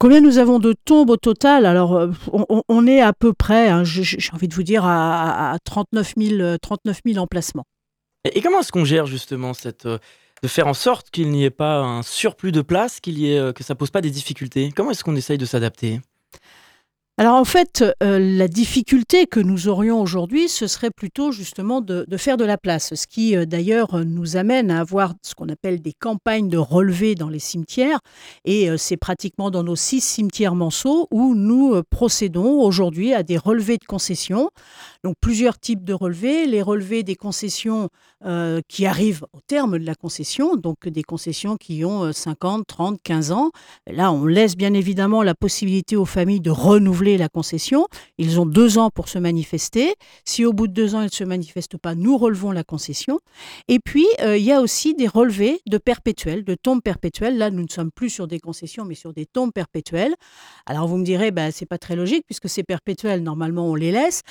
[0.00, 1.66] Combien nous avons de tombes au total?
[1.66, 2.10] Alors, euh,
[2.68, 7.00] on, est à peu près, hein, j'ai envie de vous dire, à, 39, 000, 39
[7.16, 7.64] emplacements.
[8.24, 9.98] Et, comment est-ce qu'on gère justement cette, euh,
[10.42, 13.38] de faire en sorte qu'il n'y ait pas un surplus de place, qu'il y ait,
[13.38, 14.70] euh, que ça pose pas des difficultés?
[14.74, 16.00] Comment est-ce qu'on essaye de s'adapter?
[17.20, 22.06] Alors en fait, euh, la difficulté que nous aurions aujourd'hui, ce serait plutôt justement de,
[22.16, 25.82] faire de la place, ce qui euh, d'ailleurs nous amène à avoir ce qu'on appelle
[25.82, 27.98] des campagnes de relevés dans les cimetières,
[28.44, 33.36] et euh, c'est pratiquement dans nos six cimetières manceaux où nous procédons aujourd'hui à des
[33.36, 34.50] relevés de concessions.
[35.02, 37.88] Donc plusieurs types de relevés, les relevés des concessions
[38.66, 43.30] qui arrivent au terme de la concession, donc des concessions qui ont 50, 30, 15
[43.30, 43.52] ans.
[43.86, 47.86] Là, on laisse bien évidemment la possibilité aux familles de renouveler la concession.
[48.18, 49.94] Ils ont deux ans pour se manifester.
[50.24, 53.20] Si au bout de deux ans, ils ne se manifestent pas, nous relevons la concession.
[53.68, 57.38] Et puis, euh, il y a aussi des relevés de perpétuels, de tombes perpétuelles.
[57.38, 60.14] Là, nous ne sommes plus sur des concessions, mais sur des tombes perpétuelles.
[60.66, 63.92] Alors, vous me direz, bah, c'est pas très logique, puisque c'est perpétuel, normalement, on les
[63.92, 64.22] laisse.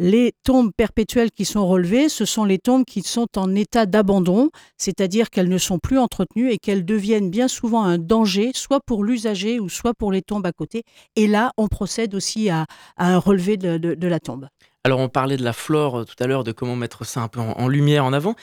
[0.00, 4.50] Les tombes perpétuelles qui sont relevées, ce sont les tombes qui sont en état d'abandon,
[4.76, 9.02] c'est-à-dire qu'elles ne sont plus entretenues et qu'elles deviennent bien souvent un danger, soit pour
[9.02, 10.84] l'usager ou soit pour les tombes à côté.
[11.16, 14.48] Et là, on procède aussi à, un relevé de, la tombe.
[14.84, 17.28] Alors, on parlait de la flore euh, tout à l'heure, de comment mettre ça un
[17.28, 18.36] peu en, en lumière, en avant.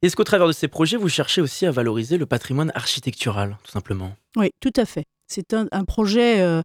[0.00, 3.70] Est-ce qu'au travers de ces projets, vous cherchez aussi à valoriser le patrimoine architectural, tout
[3.70, 4.14] simplement?
[4.36, 5.04] Oui, tout à fait.
[5.32, 6.60] C'est un, projet euh,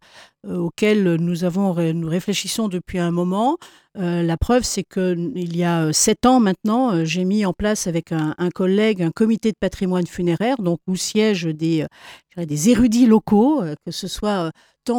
[0.46, 3.56] euh, auquel nous, avons, nous réfléchissons depuis un moment.
[3.96, 8.12] Euh, la preuve, c'est qu'il y a sept ans maintenant, j'ai mis en place avec
[8.12, 11.86] un, collègue un comité de patrimoine funéraire, donc où siègent des,
[12.36, 14.52] des érudits locaux, que ce soit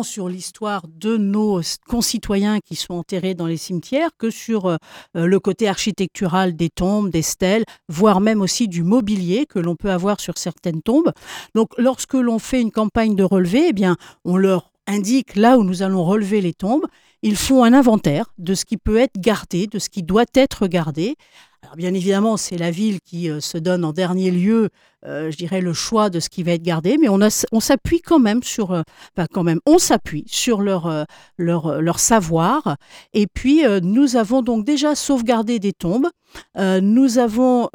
[0.04, 4.78] sur l'histoire de nos concitoyens qui sont enterrés dans les cimetières que sur euh,
[5.16, 9.90] le côté architectural des tombes, des stèles, voire même aussi du mobilier que l'on peut
[9.90, 11.12] avoir sur certaines tombes.
[11.56, 15.64] Donc lorsque l'on fait une campagne de relevé, eh bien, on leur indique là où
[15.64, 16.86] nous allons relever les tombes.
[17.24, 20.68] Ils font un inventaire de ce qui peut être gardé, de ce qui doit être
[20.68, 21.16] gardé.
[21.64, 24.70] Alors bien évidemment, c'est la ville qui se donne en dernier lieu,
[25.04, 28.42] je dirais, le choix de ce qui va être gardé, mais on, s'appuie quand même
[28.44, 31.06] sur, enfin quand même, on s'appuie sur leur,
[31.38, 32.78] leur, leur savoir.
[33.14, 36.08] Et puis, nous avons donc déjà sauvegardé des tombes.
[36.56, 37.70] nous avons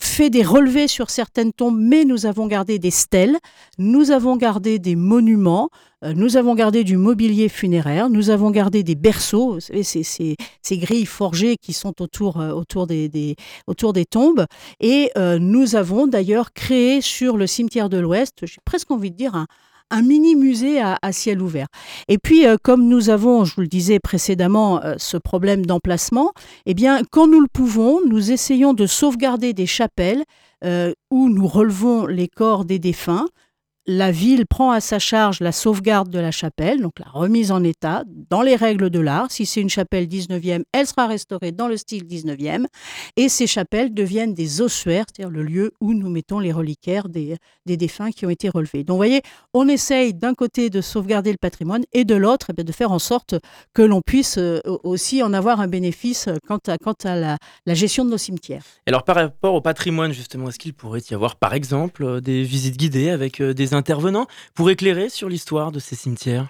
[0.00, 3.38] fait des relevés sur certaines tombes, mais nous avons gardé des stèles,
[3.78, 5.70] nous avons gardé des monuments,
[6.04, 10.02] euh, nous avons gardé du mobilier funéraire, nous avons gardé des berceaux, vous savez, ces,
[10.02, 13.36] ces, grilles forgées qui sont autour, euh, autour, des,
[13.66, 14.46] autour des tombes.
[14.80, 19.16] Et euh, nous avons d'ailleurs créé sur le cimetière de l'Ouest, j'ai presque envie de
[19.16, 19.46] dire, un,
[19.90, 21.66] un mini musée à, ciel ouvert.
[22.08, 26.32] Et puis, euh, comme nous avons, je vous le disais précédemment, euh, ce problème d'emplacement,
[26.66, 30.24] eh bien, quand nous le pouvons, nous essayons de sauvegarder des chapelles
[30.64, 33.26] euh, où nous relevons les corps des défunts
[33.88, 37.64] la ville prend à sa charge la sauvegarde de la chapelle, donc la remise en
[37.64, 39.30] état dans les règles de l'art.
[39.30, 42.66] Si c'est une chapelle 19e, elle sera restaurée dans le style 19e.
[43.16, 47.38] Et ces chapelles deviennent des ossuaires, c'est-à-dire le lieu où nous mettons les reliquaires des,
[47.64, 48.84] des défunts qui ont été relevés.
[48.84, 49.22] Donc vous voyez,
[49.54, 52.98] on essaye d'un côté de sauvegarder le patrimoine et de l'autre eh de faire en
[52.98, 53.36] sorte
[53.72, 57.38] que l'on puisse euh, aussi en avoir un bénéfice quant à, quant à la,
[57.74, 58.64] gestion de nos cimetières.
[58.86, 62.42] Alors par rapport au patrimoine, justement, est-ce qu'il pourrait y avoir par exemple euh, des
[62.42, 66.48] visites guidées avec euh, des intervenants pour éclairer sur l'histoire de ces cimetières.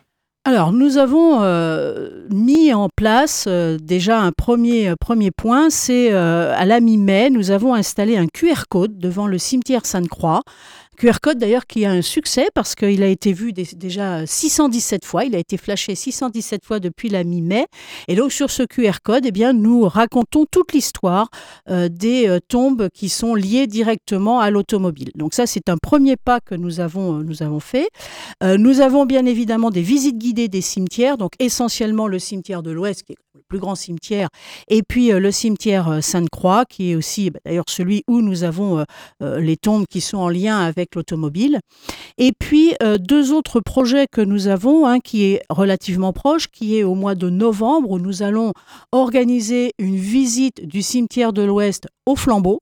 [0.49, 6.11] Alors, nous avons euh, mis en place euh, déjà un premier, euh, premier point, c'est
[6.11, 10.41] à la mi-mai, nous avons installé un QR code devant le cimetière Sainte-Croix
[10.99, 15.25] QR code d'ailleurs qui a un succès parce qu'il a été vu déjà 617 fois,
[15.25, 17.67] il a été flashé 617 fois depuis la mi-mai.
[18.09, 21.29] Et donc sur ce QR code, eh bien, nous racontons toute l'histoire
[21.71, 25.11] euh, des euh, tombes qui sont liées directement à l'automobile.
[25.15, 27.89] Donc ça, c'est un premier pas que nous avons, euh, nous avons fait.
[28.43, 33.05] nous avons bien évidemment des visites guidées des cimetières, donc essentiellement le cimetière de l'Ouest,
[33.39, 34.29] le plus grand cimetière,
[34.69, 38.85] et puis le cimetière Sainte-Croix, qui est aussi bah, d'ailleurs celui où nous avons
[39.21, 41.61] les tombes qui sont en lien avec l'automobile.
[42.19, 46.79] Et puis euh, deux autres projets que nous avons, un qui est relativement proche, qui
[46.79, 48.53] est au mois de novembre, où nous allons
[48.93, 52.61] organiser une visite du cimetière de l'Ouest au flambeau.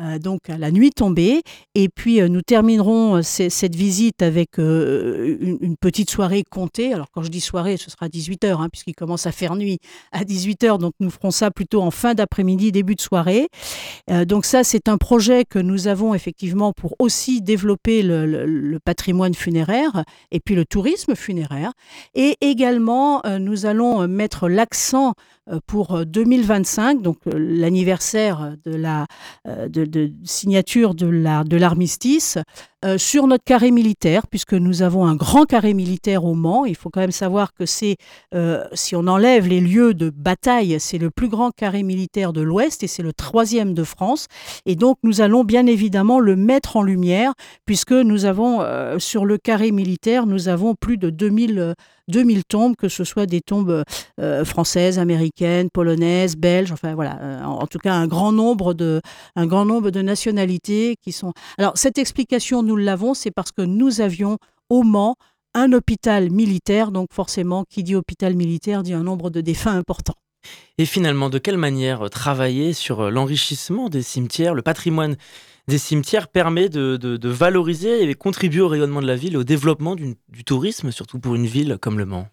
[0.00, 1.42] Euh, donc à la nuit tombée.
[1.76, 6.92] Et puis euh, nous terminerons euh, cette visite avec une, petite soirée comptée.
[6.92, 9.78] Alors quand je dis soirée, ce sera 18h, hein, puisqu'il commence à faire nuit
[10.10, 10.78] à 18h.
[10.78, 13.48] Donc nous ferons ça plutôt en fin d'après-midi, début de soirée.
[14.26, 20.04] donc ça, c'est un projet que nous avons effectivement pour aussi développer le, patrimoine funéraire
[20.30, 21.72] et puis le tourisme funéraire.
[22.14, 25.14] Et également, nous allons mettre l'accent
[25.66, 29.06] pour 2025, donc l'anniversaire de la
[29.46, 29.83] de,
[30.24, 32.38] signature de l'armistice
[32.84, 36.66] euh, sur notre carré militaire, puisque nous avons un grand carré militaire au Mans.
[36.66, 37.96] Il faut quand même savoir que c'est,
[38.34, 42.42] euh, si on enlève les lieux de bataille, c'est le plus grand carré militaire de
[42.42, 44.26] l'Ouest et c'est le troisième de France.
[44.66, 47.32] Et donc nous allons bien évidemment le mettre en lumière,
[47.64, 51.74] puisque nous avons euh, sur le carré militaire, nous avons plus de 2000
[52.08, 53.82] 2000 tombes, que ce soit des tombes
[54.44, 59.00] françaises, américaines, polonaises, belges, enfin voilà, en, tout cas un grand nombre de,
[59.36, 61.32] un grand nombre de nationalités qui sont.
[61.56, 65.16] Alors cette explication, nous l'avons, c'est parce que nous avions au Mans
[65.54, 70.14] un hôpital militaire, donc forcément, qui dit hôpital militaire dit un nombre de défunts important.
[70.78, 75.16] Et finalement, de quelle manière travailler sur l'enrichissement des cimetières, le patrimoine
[75.68, 80.44] des cimetières permet de, valoriser et contribuer au rayonnement de la ville, au développement du
[80.44, 82.28] tourisme, surtout pour une ville comme Le Mans?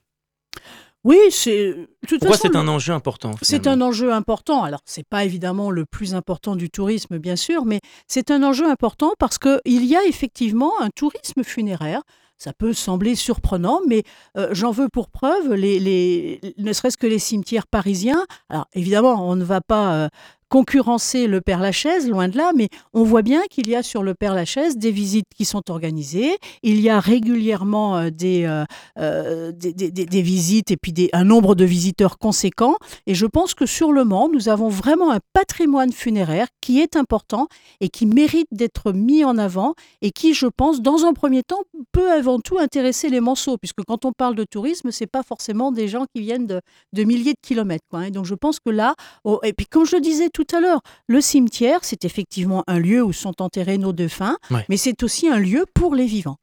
[1.03, 1.75] Oui, c'est.
[2.07, 4.63] Pourquoi c'est un enjeu important C'est un enjeu important.
[4.63, 8.69] Alors, c'est pas évidemment le plus important du tourisme, bien sûr, mais c'est un enjeu
[8.69, 12.01] important parce qu'il y a effectivement un tourisme funéraire.
[12.37, 14.03] Ça peut sembler surprenant, mais
[14.35, 18.25] euh, j'en veux pour preuve, les, les, ne serait-ce que les cimetières parisiens.
[18.49, 20.09] Alors évidemment, on ne va pas euh,
[20.51, 24.03] concurrencer le Père Lachaise, loin de là, mais on voit bien qu'il y a sur
[24.03, 26.37] le Père Lachaise des visites qui sont organisées.
[26.61, 28.65] Il y a régulièrement euh, euh,
[28.99, 32.75] euh, des, des, visites et puis un nombre de visiteurs conséquents.
[33.07, 36.97] Et je pense que sur le Mans, nous avons vraiment un patrimoine funéraire qui est
[36.97, 37.47] important
[37.79, 41.61] et qui mérite d'être mis en avant et qui, je pense, dans un premier temps,
[41.93, 45.71] peut avant tout intéresser les Manceaux, puisque quand on parle de tourisme, c'est pas forcément
[45.71, 47.85] des gens qui viennent de, milliers de kilomètres.
[47.89, 48.09] Quoi, hein.
[48.09, 50.59] donc je pense que là, oh, et puis comme je le disais tout tout à
[50.59, 54.37] l'heure, le cimetière, c'est effectivement un lieu où sont enterrés nos défunts,
[54.69, 56.37] mais c'est aussi un lieu pour les vivants.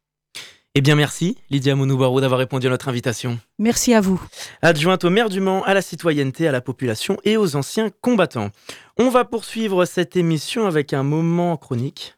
[0.74, 3.40] Eh bien merci Lydia Mounoubarou d'avoir répondu à notre invitation.
[3.58, 4.22] Merci à vous.
[4.62, 8.50] Adjointe au maire du Mans, à la citoyenneté, à la population et aux anciens combattants.
[8.98, 12.14] On va poursuivre cette émission avec un moment chronique.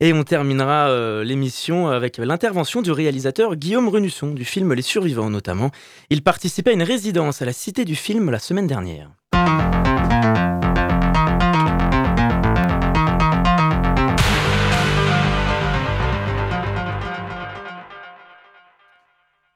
[0.00, 5.28] Et on terminera euh, l'émission avec l'intervention du réalisateur Guillaume Renusson du film Les Survivants
[5.28, 5.72] notamment.
[6.08, 9.10] Il participait à une résidence à la Cité du Film la semaine dernière.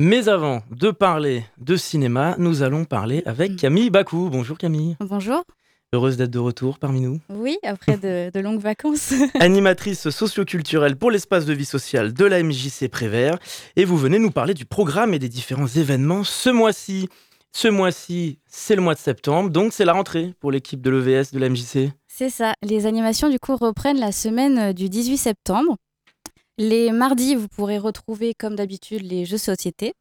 [0.04, 4.30] Mais avant de parler de cinéma, nous allons parler avec Camille Bakou.
[4.30, 4.96] Bonjour Camille.
[4.98, 5.44] Bonjour.
[5.92, 7.20] Heureuse d'être de retour parmi nous.
[7.28, 9.14] Oui, après de, longues vacances.
[9.38, 13.38] Animatrice socioculturelle pour l'espace de vie sociale de la MJC Prévert.
[13.76, 17.08] Et vous venez nous parler du programme et des différents événements ce mois-ci.
[17.52, 21.30] Ce mois-ci, c'est le mois de septembre, donc c'est la rentrée pour l'équipe de l'EVS
[21.32, 21.92] de la MJC.
[22.08, 22.54] C'est ça.
[22.64, 25.76] Les animations du coup reprennent la semaine du 18 septembre.
[26.58, 29.94] Les mardis, vous pourrez retrouver comme d'habitude les jeux de société.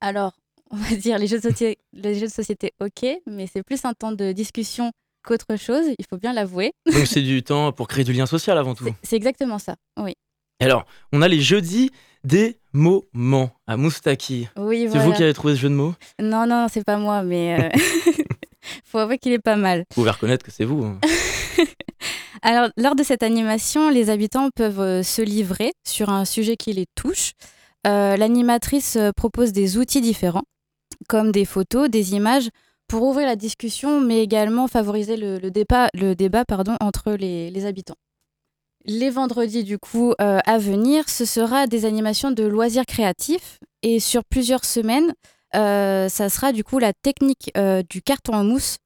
[0.00, 0.32] Alors,
[0.70, 3.84] on va dire les jeux de société, les jeux de société ok, mais c'est plus
[3.84, 4.92] un temps de discussion
[5.24, 6.72] qu'autre chose, il faut bien l'avouer.
[6.92, 8.86] Donc c'est du temps pour créer du lien social avant tout.
[9.02, 10.14] C'est exactement ça, oui.
[10.60, 11.90] Alors, on a les jeudis
[12.22, 14.48] des moments à Moustaki.
[14.56, 15.94] Oui, C'est vous qui avez trouvé ce jeu de mots?
[16.20, 18.22] Non, non, c'est pas moi, mais il euh,
[18.84, 19.80] faut avouer qu'il est pas mal.
[19.90, 20.84] Vous pouvez reconnaître que c'est vous.
[20.84, 21.00] Hein.
[22.42, 26.72] Alors, lors de cette animation, les habitants peuvent euh, se livrer sur un sujet qui
[26.72, 27.32] les touche.
[27.86, 30.44] Euh, l'animatrice propose des outils différents,
[31.08, 32.48] comme des photos, des images,
[32.90, 35.88] pour ouvrir la discussion, mais également favoriser le, débat,
[36.80, 37.94] entre les, habitants.
[38.84, 43.60] Les vendredis, du coup, euh, à venir, ce sera des animations de loisirs créatifs.
[43.82, 45.14] Et sur plusieurs semaines,
[45.54, 48.78] euh, ça sera du coup la technique euh, du carton en mousse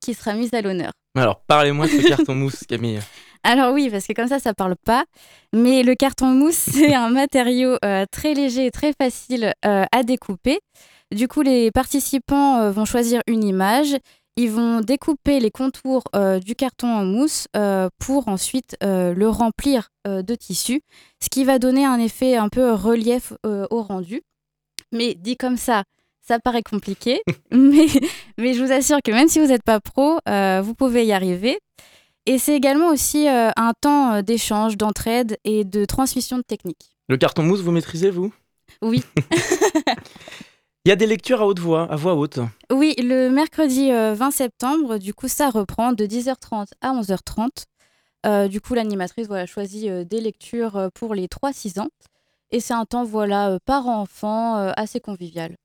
[0.00, 0.90] qui sera mise à l'honneur.
[1.14, 3.00] Alors, parlez-moi de ce carton mousse, Camille.
[3.42, 5.04] Alors oui, parce que comme ça, ça parle pas.
[5.52, 7.76] Mais le carton mousse, c'est un matériau
[8.10, 10.60] très léger et très facile à découper.
[11.14, 13.96] Du coup, les participants euh, vont choisir une image.
[14.36, 19.90] Ils vont découper les contours euh, du carton en mousse euh, pour ensuite le remplir
[20.06, 20.82] de tissu,
[21.22, 24.22] ce qui va donner un effet un peu relief au rendu.
[24.92, 25.84] Mais dit comme ça,
[26.26, 27.86] ça paraît compliqué, mais,
[28.38, 31.58] mais, je vous assure que même si vous n'êtes pas pro, vous pouvez y arriver.
[32.26, 36.96] Et c'est également aussi un temps d'échange, d'entraide et de transmission de techniques.
[37.08, 38.32] Le carton mousse, vous maîtrisez, vous?
[38.80, 39.02] Oui.
[40.86, 42.40] Il y a des lectures à haute voix, à voix haute.
[42.70, 47.48] Oui, le mercredi 20 euh, septembre, du coup, ça reprend de 10h30 à 11h30.
[48.26, 51.88] Euh, du coup, l'animatrice voilà, choisit euh, des lectures pour les 3-6 ans.
[52.50, 55.56] Et c'est un temps voilà, par enfant assez convivial.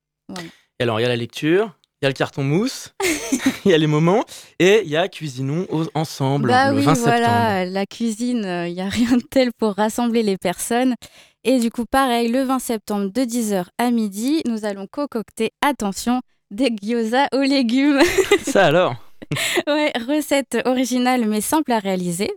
[0.79, 2.93] Et alors, il y a la lecture, il y a le carton mousse,
[3.65, 4.23] il y a les moments,
[4.59, 8.81] et il y a Cuisinons ensemble bah le oui, 20 voilà, La cuisine, il n'y
[8.81, 10.95] a rien de tel pour rassembler les personnes.
[11.43, 16.21] Et du coup, pareil, le 20 septembre de 10h à midi, nous allons concocter, attention,
[16.51, 18.01] des gyoza aux légumes.
[18.43, 18.95] Ça alors?
[19.67, 22.31] Ouais, recette originale mais simple à réaliser.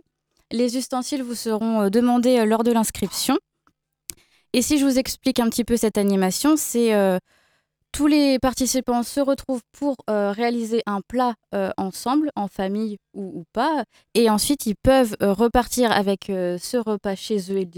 [0.51, 3.37] Les ustensiles vous seront euh, demandés euh, lors de l'inscription.
[4.53, 7.17] Et si je vous explique un petit peu cette animation, c'est euh,
[7.93, 13.45] tous les participants se retrouvent pour euh, réaliser un plat euh, ensemble, en famille ou,
[13.53, 13.85] pas,
[14.15, 17.69] et ensuite ils peuvent euh, repartir avec ce repas chez eux et,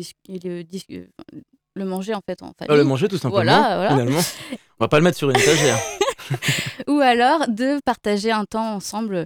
[1.75, 2.77] le, manger en fait en famille.
[2.77, 3.43] le manger tout simplement.
[3.43, 4.21] Voilà, Finalement,
[4.79, 5.77] on va pas le mettre sur une étagère.
[6.87, 9.25] ou alors de partager un temps ensemble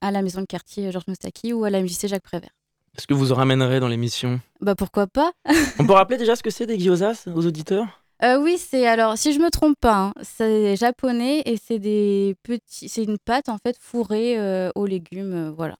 [0.00, 2.50] à la maison de quartier Georges Moustaki ou à la MJC Jacques Prévert.
[2.96, 4.40] Est-ce que vous en ramènerez dans l'émission?
[4.60, 5.32] Bah pourquoi pas
[5.78, 8.01] On peut rappeler déjà ce que c'est des gyozas aux auditeurs?
[8.24, 12.36] Euh, oui, c'est alors si je me trompe pas, hein, c'est japonais et c'est des
[12.44, 15.74] petits, c'est une pâte en fait fourrée euh, aux légumes, euh, voilà.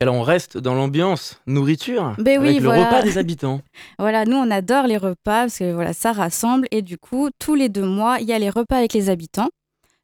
[0.00, 3.60] Alors on reste dans l'ambiance nourriture ben avec le repas des habitants.
[3.98, 7.54] voilà, nous on adore les repas parce que voilà ça rassemble et du coup tous
[7.54, 9.50] les deux mois il y a les repas avec les habitants.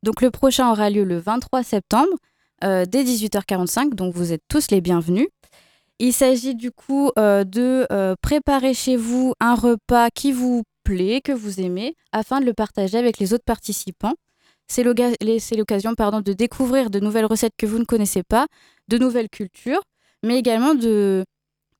[0.03, 2.13] Donc le prochain aura lieu le 23 septembre
[2.61, 5.27] dès 18h45, donc vous êtes tous les bienvenus.
[5.99, 7.87] Il s'agit du coup de
[8.23, 12.99] préparer chez vous un repas qui vous plaît, que vous aimez, afin de le partager
[12.99, 14.15] avec les autres participants.
[14.69, 18.47] C'est l'occasion de découvrir de nouvelles recettes que vous ne connaissez pas,
[18.89, 19.83] de nouvelles cultures,
[20.23, 21.25] mais également de,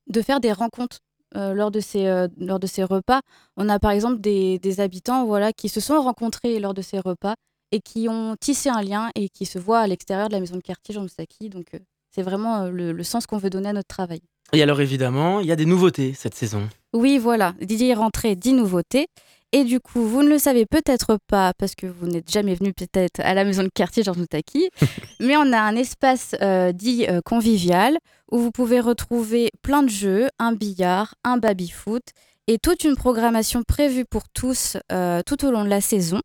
[0.07, 0.99] de faire des rencontres
[1.35, 3.21] euh, lors, de ces, euh, lors de ces repas.
[3.57, 6.99] On a par exemple des, des, habitants voilà, qui se sont rencontrés lors de ces
[6.99, 7.33] repas
[7.71, 10.55] et qui ont tissé un lien et qui se voient à l'extérieur de la maison
[10.55, 11.49] de quartier Jean Moussaki.
[11.49, 11.79] Donc euh,
[12.11, 14.21] c'est vraiment le sens qu'on veut donner à notre travail.
[14.51, 16.69] Et alors évidemment, il y a des nouveautés cette saison.
[16.93, 19.07] Oui, voilà, Didier est rentré 10 nouveautés.
[19.55, 22.73] Et du coup, vous ne le savez peut-être pas parce que vous n'êtes jamais venu
[22.73, 24.69] peut-être à la maison de quartier Georges Moutaki,
[25.19, 27.97] mais on a un espace euh, dit euh, convivial
[28.31, 32.01] où vous pouvez retrouver plein de jeux, un billard, un baby-foot
[32.47, 36.21] et toute une programmation prévue pour tous euh, tout au long de la saison.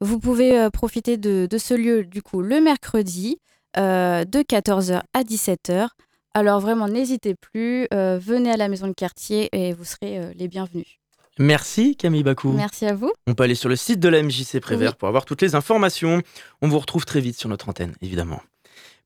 [0.00, 3.38] Vous pouvez profiter de, de, ce lieu du coup le mercredi
[3.76, 5.88] de 14h à 17h
[6.36, 10.32] alors vraiment, n'hésitez plus, euh, venez à la maison de quartier et vous serez euh,
[10.36, 10.98] les bienvenus.
[11.38, 12.52] Merci Camille Bakou.
[12.52, 13.10] Merci à vous.
[13.26, 16.20] On peut aller sur le site de la MJC Prévert pour avoir toutes les informations.
[16.60, 18.42] On vous retrouve très vite sur notre antenne, évidemment.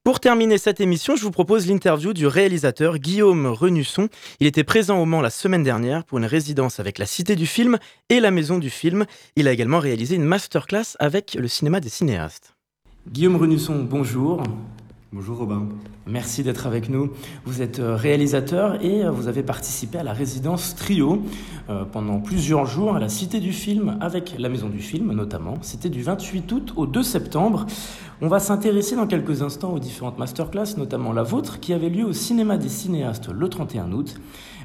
[0.02, 4.08] Pour terminer cette émission, je vous propose l'interview du réalisateur Guillaume Renusson.
[4.40, 7.46] Il était présent au Mans la semaine dernière pour une résidence avec la Cité du
[7.46, 7.78] Film
[8.08, 9.06] et la Maison du Film.
[9.36, 12.56] Il a également réalisé une masterclass avec le cinéma des cinéastes.
[13.06, 14.42] Guillaume Renusson, bonjour.
[15.12, 15.66] Bonjour Robin.
[16.06, 17.10] Merci d'être avec nous.
[17.44, 21.24] Vous êtes euh, réalisateur et euh, vous avez participé à la résidence Trio
[21.68, 25.58] euh, pendant plusieurs jours à la Cité du Film avec la Maison du Film notamment.
[25.62, 27.66] C'était du 28 août au 2 septembre.
[28.20, 32.04] On va s'intéresser dans quelques instants aux différentes masterclass, notamment la vôtre qui avait lieu
[32.04, 34.20] au Cinéma des cinéastes le 31 août.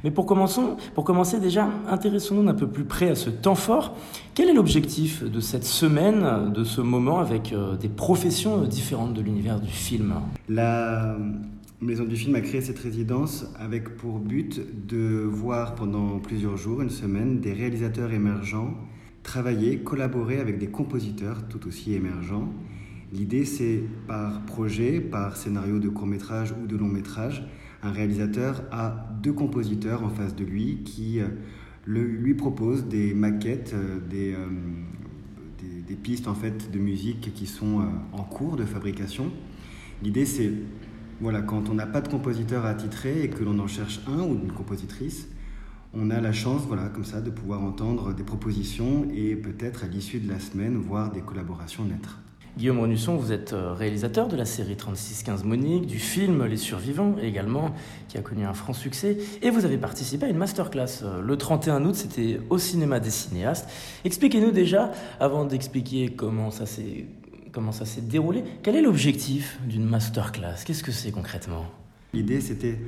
[0.05, 3.97] Mais pour, commencer déjà, intéressons-nous un peu plus près à ce temps fort.
[4.35, 9.15] Quel est l'objectif de cette semaine, de ce moment avec euh, des professions euh, différentes
[9.15, 10.13] de l'univers du film?
[10.47, 11.17] La
[11.81, 16.83] Maison du Film a créé cette résidence avec pour but de voir pendant plusieurs jours,
[16.83, 18.75] une semaine, des réalisateurs émergents
[19.23, 22.47] travailler, collaborer avec des compositeurs tout aussi émergents.
[23.11, 27.43] L'idée, c'est par projet, par scénario de court métrage ou de long métrage,
[27.85, 31.27] un réalisateur a deux compositeurs en face de lui qui euh,
[31.85, 34.47] lui proposent des maquettes, euh, euh,
[35.59, 39.31] des, des, pistes en fait de musique qui sont en cours de fabrication.
[40.03, 40.51] L'idée c'est
[41.21, 44.33] voilà, quand on n'a pas de compositeur attitré et que l'on en cherche un ou
[44.43, 45.29] une compositrice,
[45.93, 49.87] on a la chance, voilà, comme ça, de pouvoir entendre des propositions et peut-être à
[49.87, 52.19] l'issue de la semaine voir des collaborations naître.
[52.57, 57.17] Guillaume Renusson, vous êtes euh, réalisateur de la série 3615 Monique, du film Les Survivants
[57.21, 57.75] également,
[58.07, 61.35] qui a connu un franc succès, et vous avez participé à une masterclass euh, le
[61.35, 63.69] 31 août, c'était au cinéma des cinéastes.
[64.05, 67.07] Expliquez-nous déjà, avant d'expliquer comment ça s'est
[67.51, 70.63] comment ça s'est déroulé, quel est l'objectif d'une masterclass?
[70.65, 71.65] Qu'est-ce que c'est concrètement?
[72.13, 72.79] L'idée c'était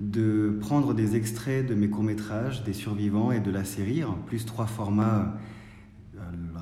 [0.00, 4.44] de prendre des extraits de mes courts-métrages, des survivants et de la série, en plus
[4.44, 5.34] trois formats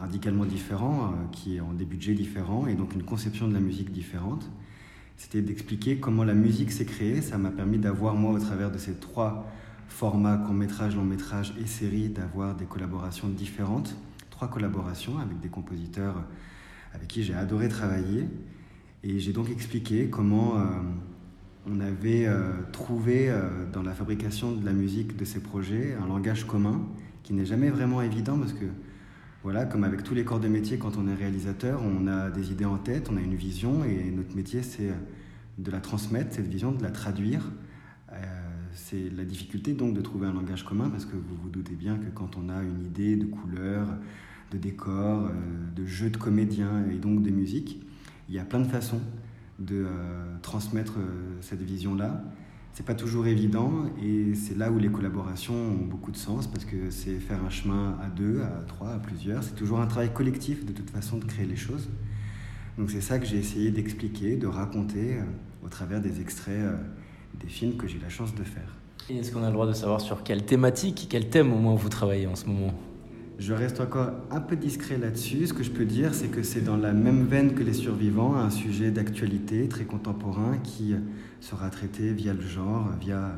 [0.07, 3.91] radicalement différents, euh, qui ont des budgets différents et donc une conception de la musique
[3.91, 4.49] différente.
[5.17, 7.21] C'était d'expliquer comment la musique s'est créée.
[7.23, 9.51] Ça m'a permis d'avoir, moi, au travers de ces trois
[9.89, 13.97] formats, court métrage, long métrage et série, d'avoir des collaborations différentes.
[14.31, 16.23] Trois collaborations avec des compositeurs
[16.95, 18.29] avec qui j'ai adoré travailler.
[19.03, 20.65] Et j'ai donc expliqué comment euh,
[21.69, 22.29] on avait
[22.73, 23.33] trouvé
[23.73, 26.81] dans la fabrication de la musique de ces projets un langage commun
[27.25, 28.67] qui n'est jamais vraiment évident parce que
[29.47, 32.51] voilà, comme avec tous les corps de métier, quand on est réalisateur, on a des
[32.51, 34.91] idées en tête, on a une vision, et notre métier, c'est
[35.59, 37.53] de la transmettre, cette vision, de la traduire.
[38.11, 38.17] Euh,
[38.73, 41.97] c'est la difficulté donc de trouver un langage commun, parce que vous vous doutez bien
[41.97, 43.87] que quand on a une idée de couleur,
[44.51, 45.31] de décor, euh,
[45.77, 47.81] de jeu de comédiens et donc de musique,
[48.29, 49.01] il y a plein de façons
[49.61, 50.95] de euh, transmettre
[51.41, 52.25] cette vision-là
[52.77, 56.67] c'est pas toujours évident et c'est là où les collaborations ont beaucoup de sens parce
[56.67, 59.43] que c'est faire un chemin à deux, à trois, à plusieurs.
[59.43, 61.89] C'est toujours un travail collectif de toute façon de créer les choses.
[62.77, 65.23] Donc c'est ça que j'ai essayé d'expliquer, de raconter euh,
[65.65, 66.77] au travers des extraits euh,
[67.41, 68.77] des films que j'ai la chance de faire.
[69.09, 71.89] Est-ce qu'on a le droit de savoir sur quelle thématique, quel thème au moins vous
[71.89, 72.75] travaillez en ce moment?
[73.39, 75.47] Je reste encore un peu discret là-dessus.
[75.47, 78.35] Ce que je peux dire, c'est que c'est dans la même veine que les survivants,
[78.35, 80.95] un sujet d'actualité très contemporain qui
[81.41, 83.33] sera traité via le genre, via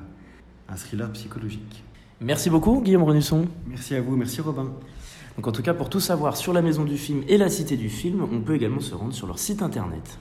[0.68, 1.82] un thriller psychologique.
[2.20, 3.46] Merci beaucoup, Guillaume Renusson.
[3.66, 4.72] Merci à vous, merci Robin.
[5.36, 7.76] Donc en tout cas, pour tout savoir sur la maison du film et la cité
[7.76, 10.18] du film, on peut également se rendre sur leur site internet.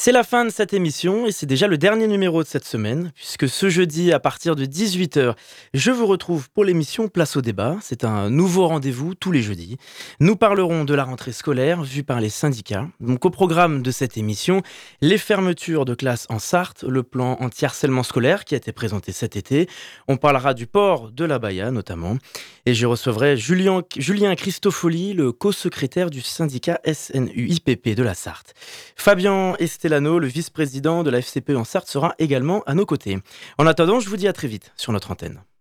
[0.00, 3.10] C'est la fin de cette émission et c'est déjà le dernier numéro de cette semaine,
[3.16, 5.34] puisque ce jeudi à partir de 18h,
[5.74, 7.76] je vous retrouve pour l'émission Place au débat.
[7.82, 9.76] C'est un nouveau rendez-vous tous les jeudis.
[10.20, 12.86] Nous parlerons de la rentrée scolaire vue par les syndicats.
[13.00, 14.62] Donc au programme de cette émission,
[15.00, 19.34] les fermetures de classes en Sarthe, le plan anti-harcèlement scolaire qui a été présenté cet
[19.34, 19.68] été.
[20.06, 22.18] On parlera du port de la Baïa notamment.
[22.66, 23.82] Et je recevrai Julien,
[24.36, 28.54] Christofoli, le co-secrétaire du syndicat SNU-IPP de la Sarthe.
[28.94, 29.56] Fabien
[29.88, 33.18] Esté le vice-président de la FCPE en Sarthe, sera également à nos côtés.
[33.56, 35.40] En attendant, je vous dis à très vite sur notre antenne.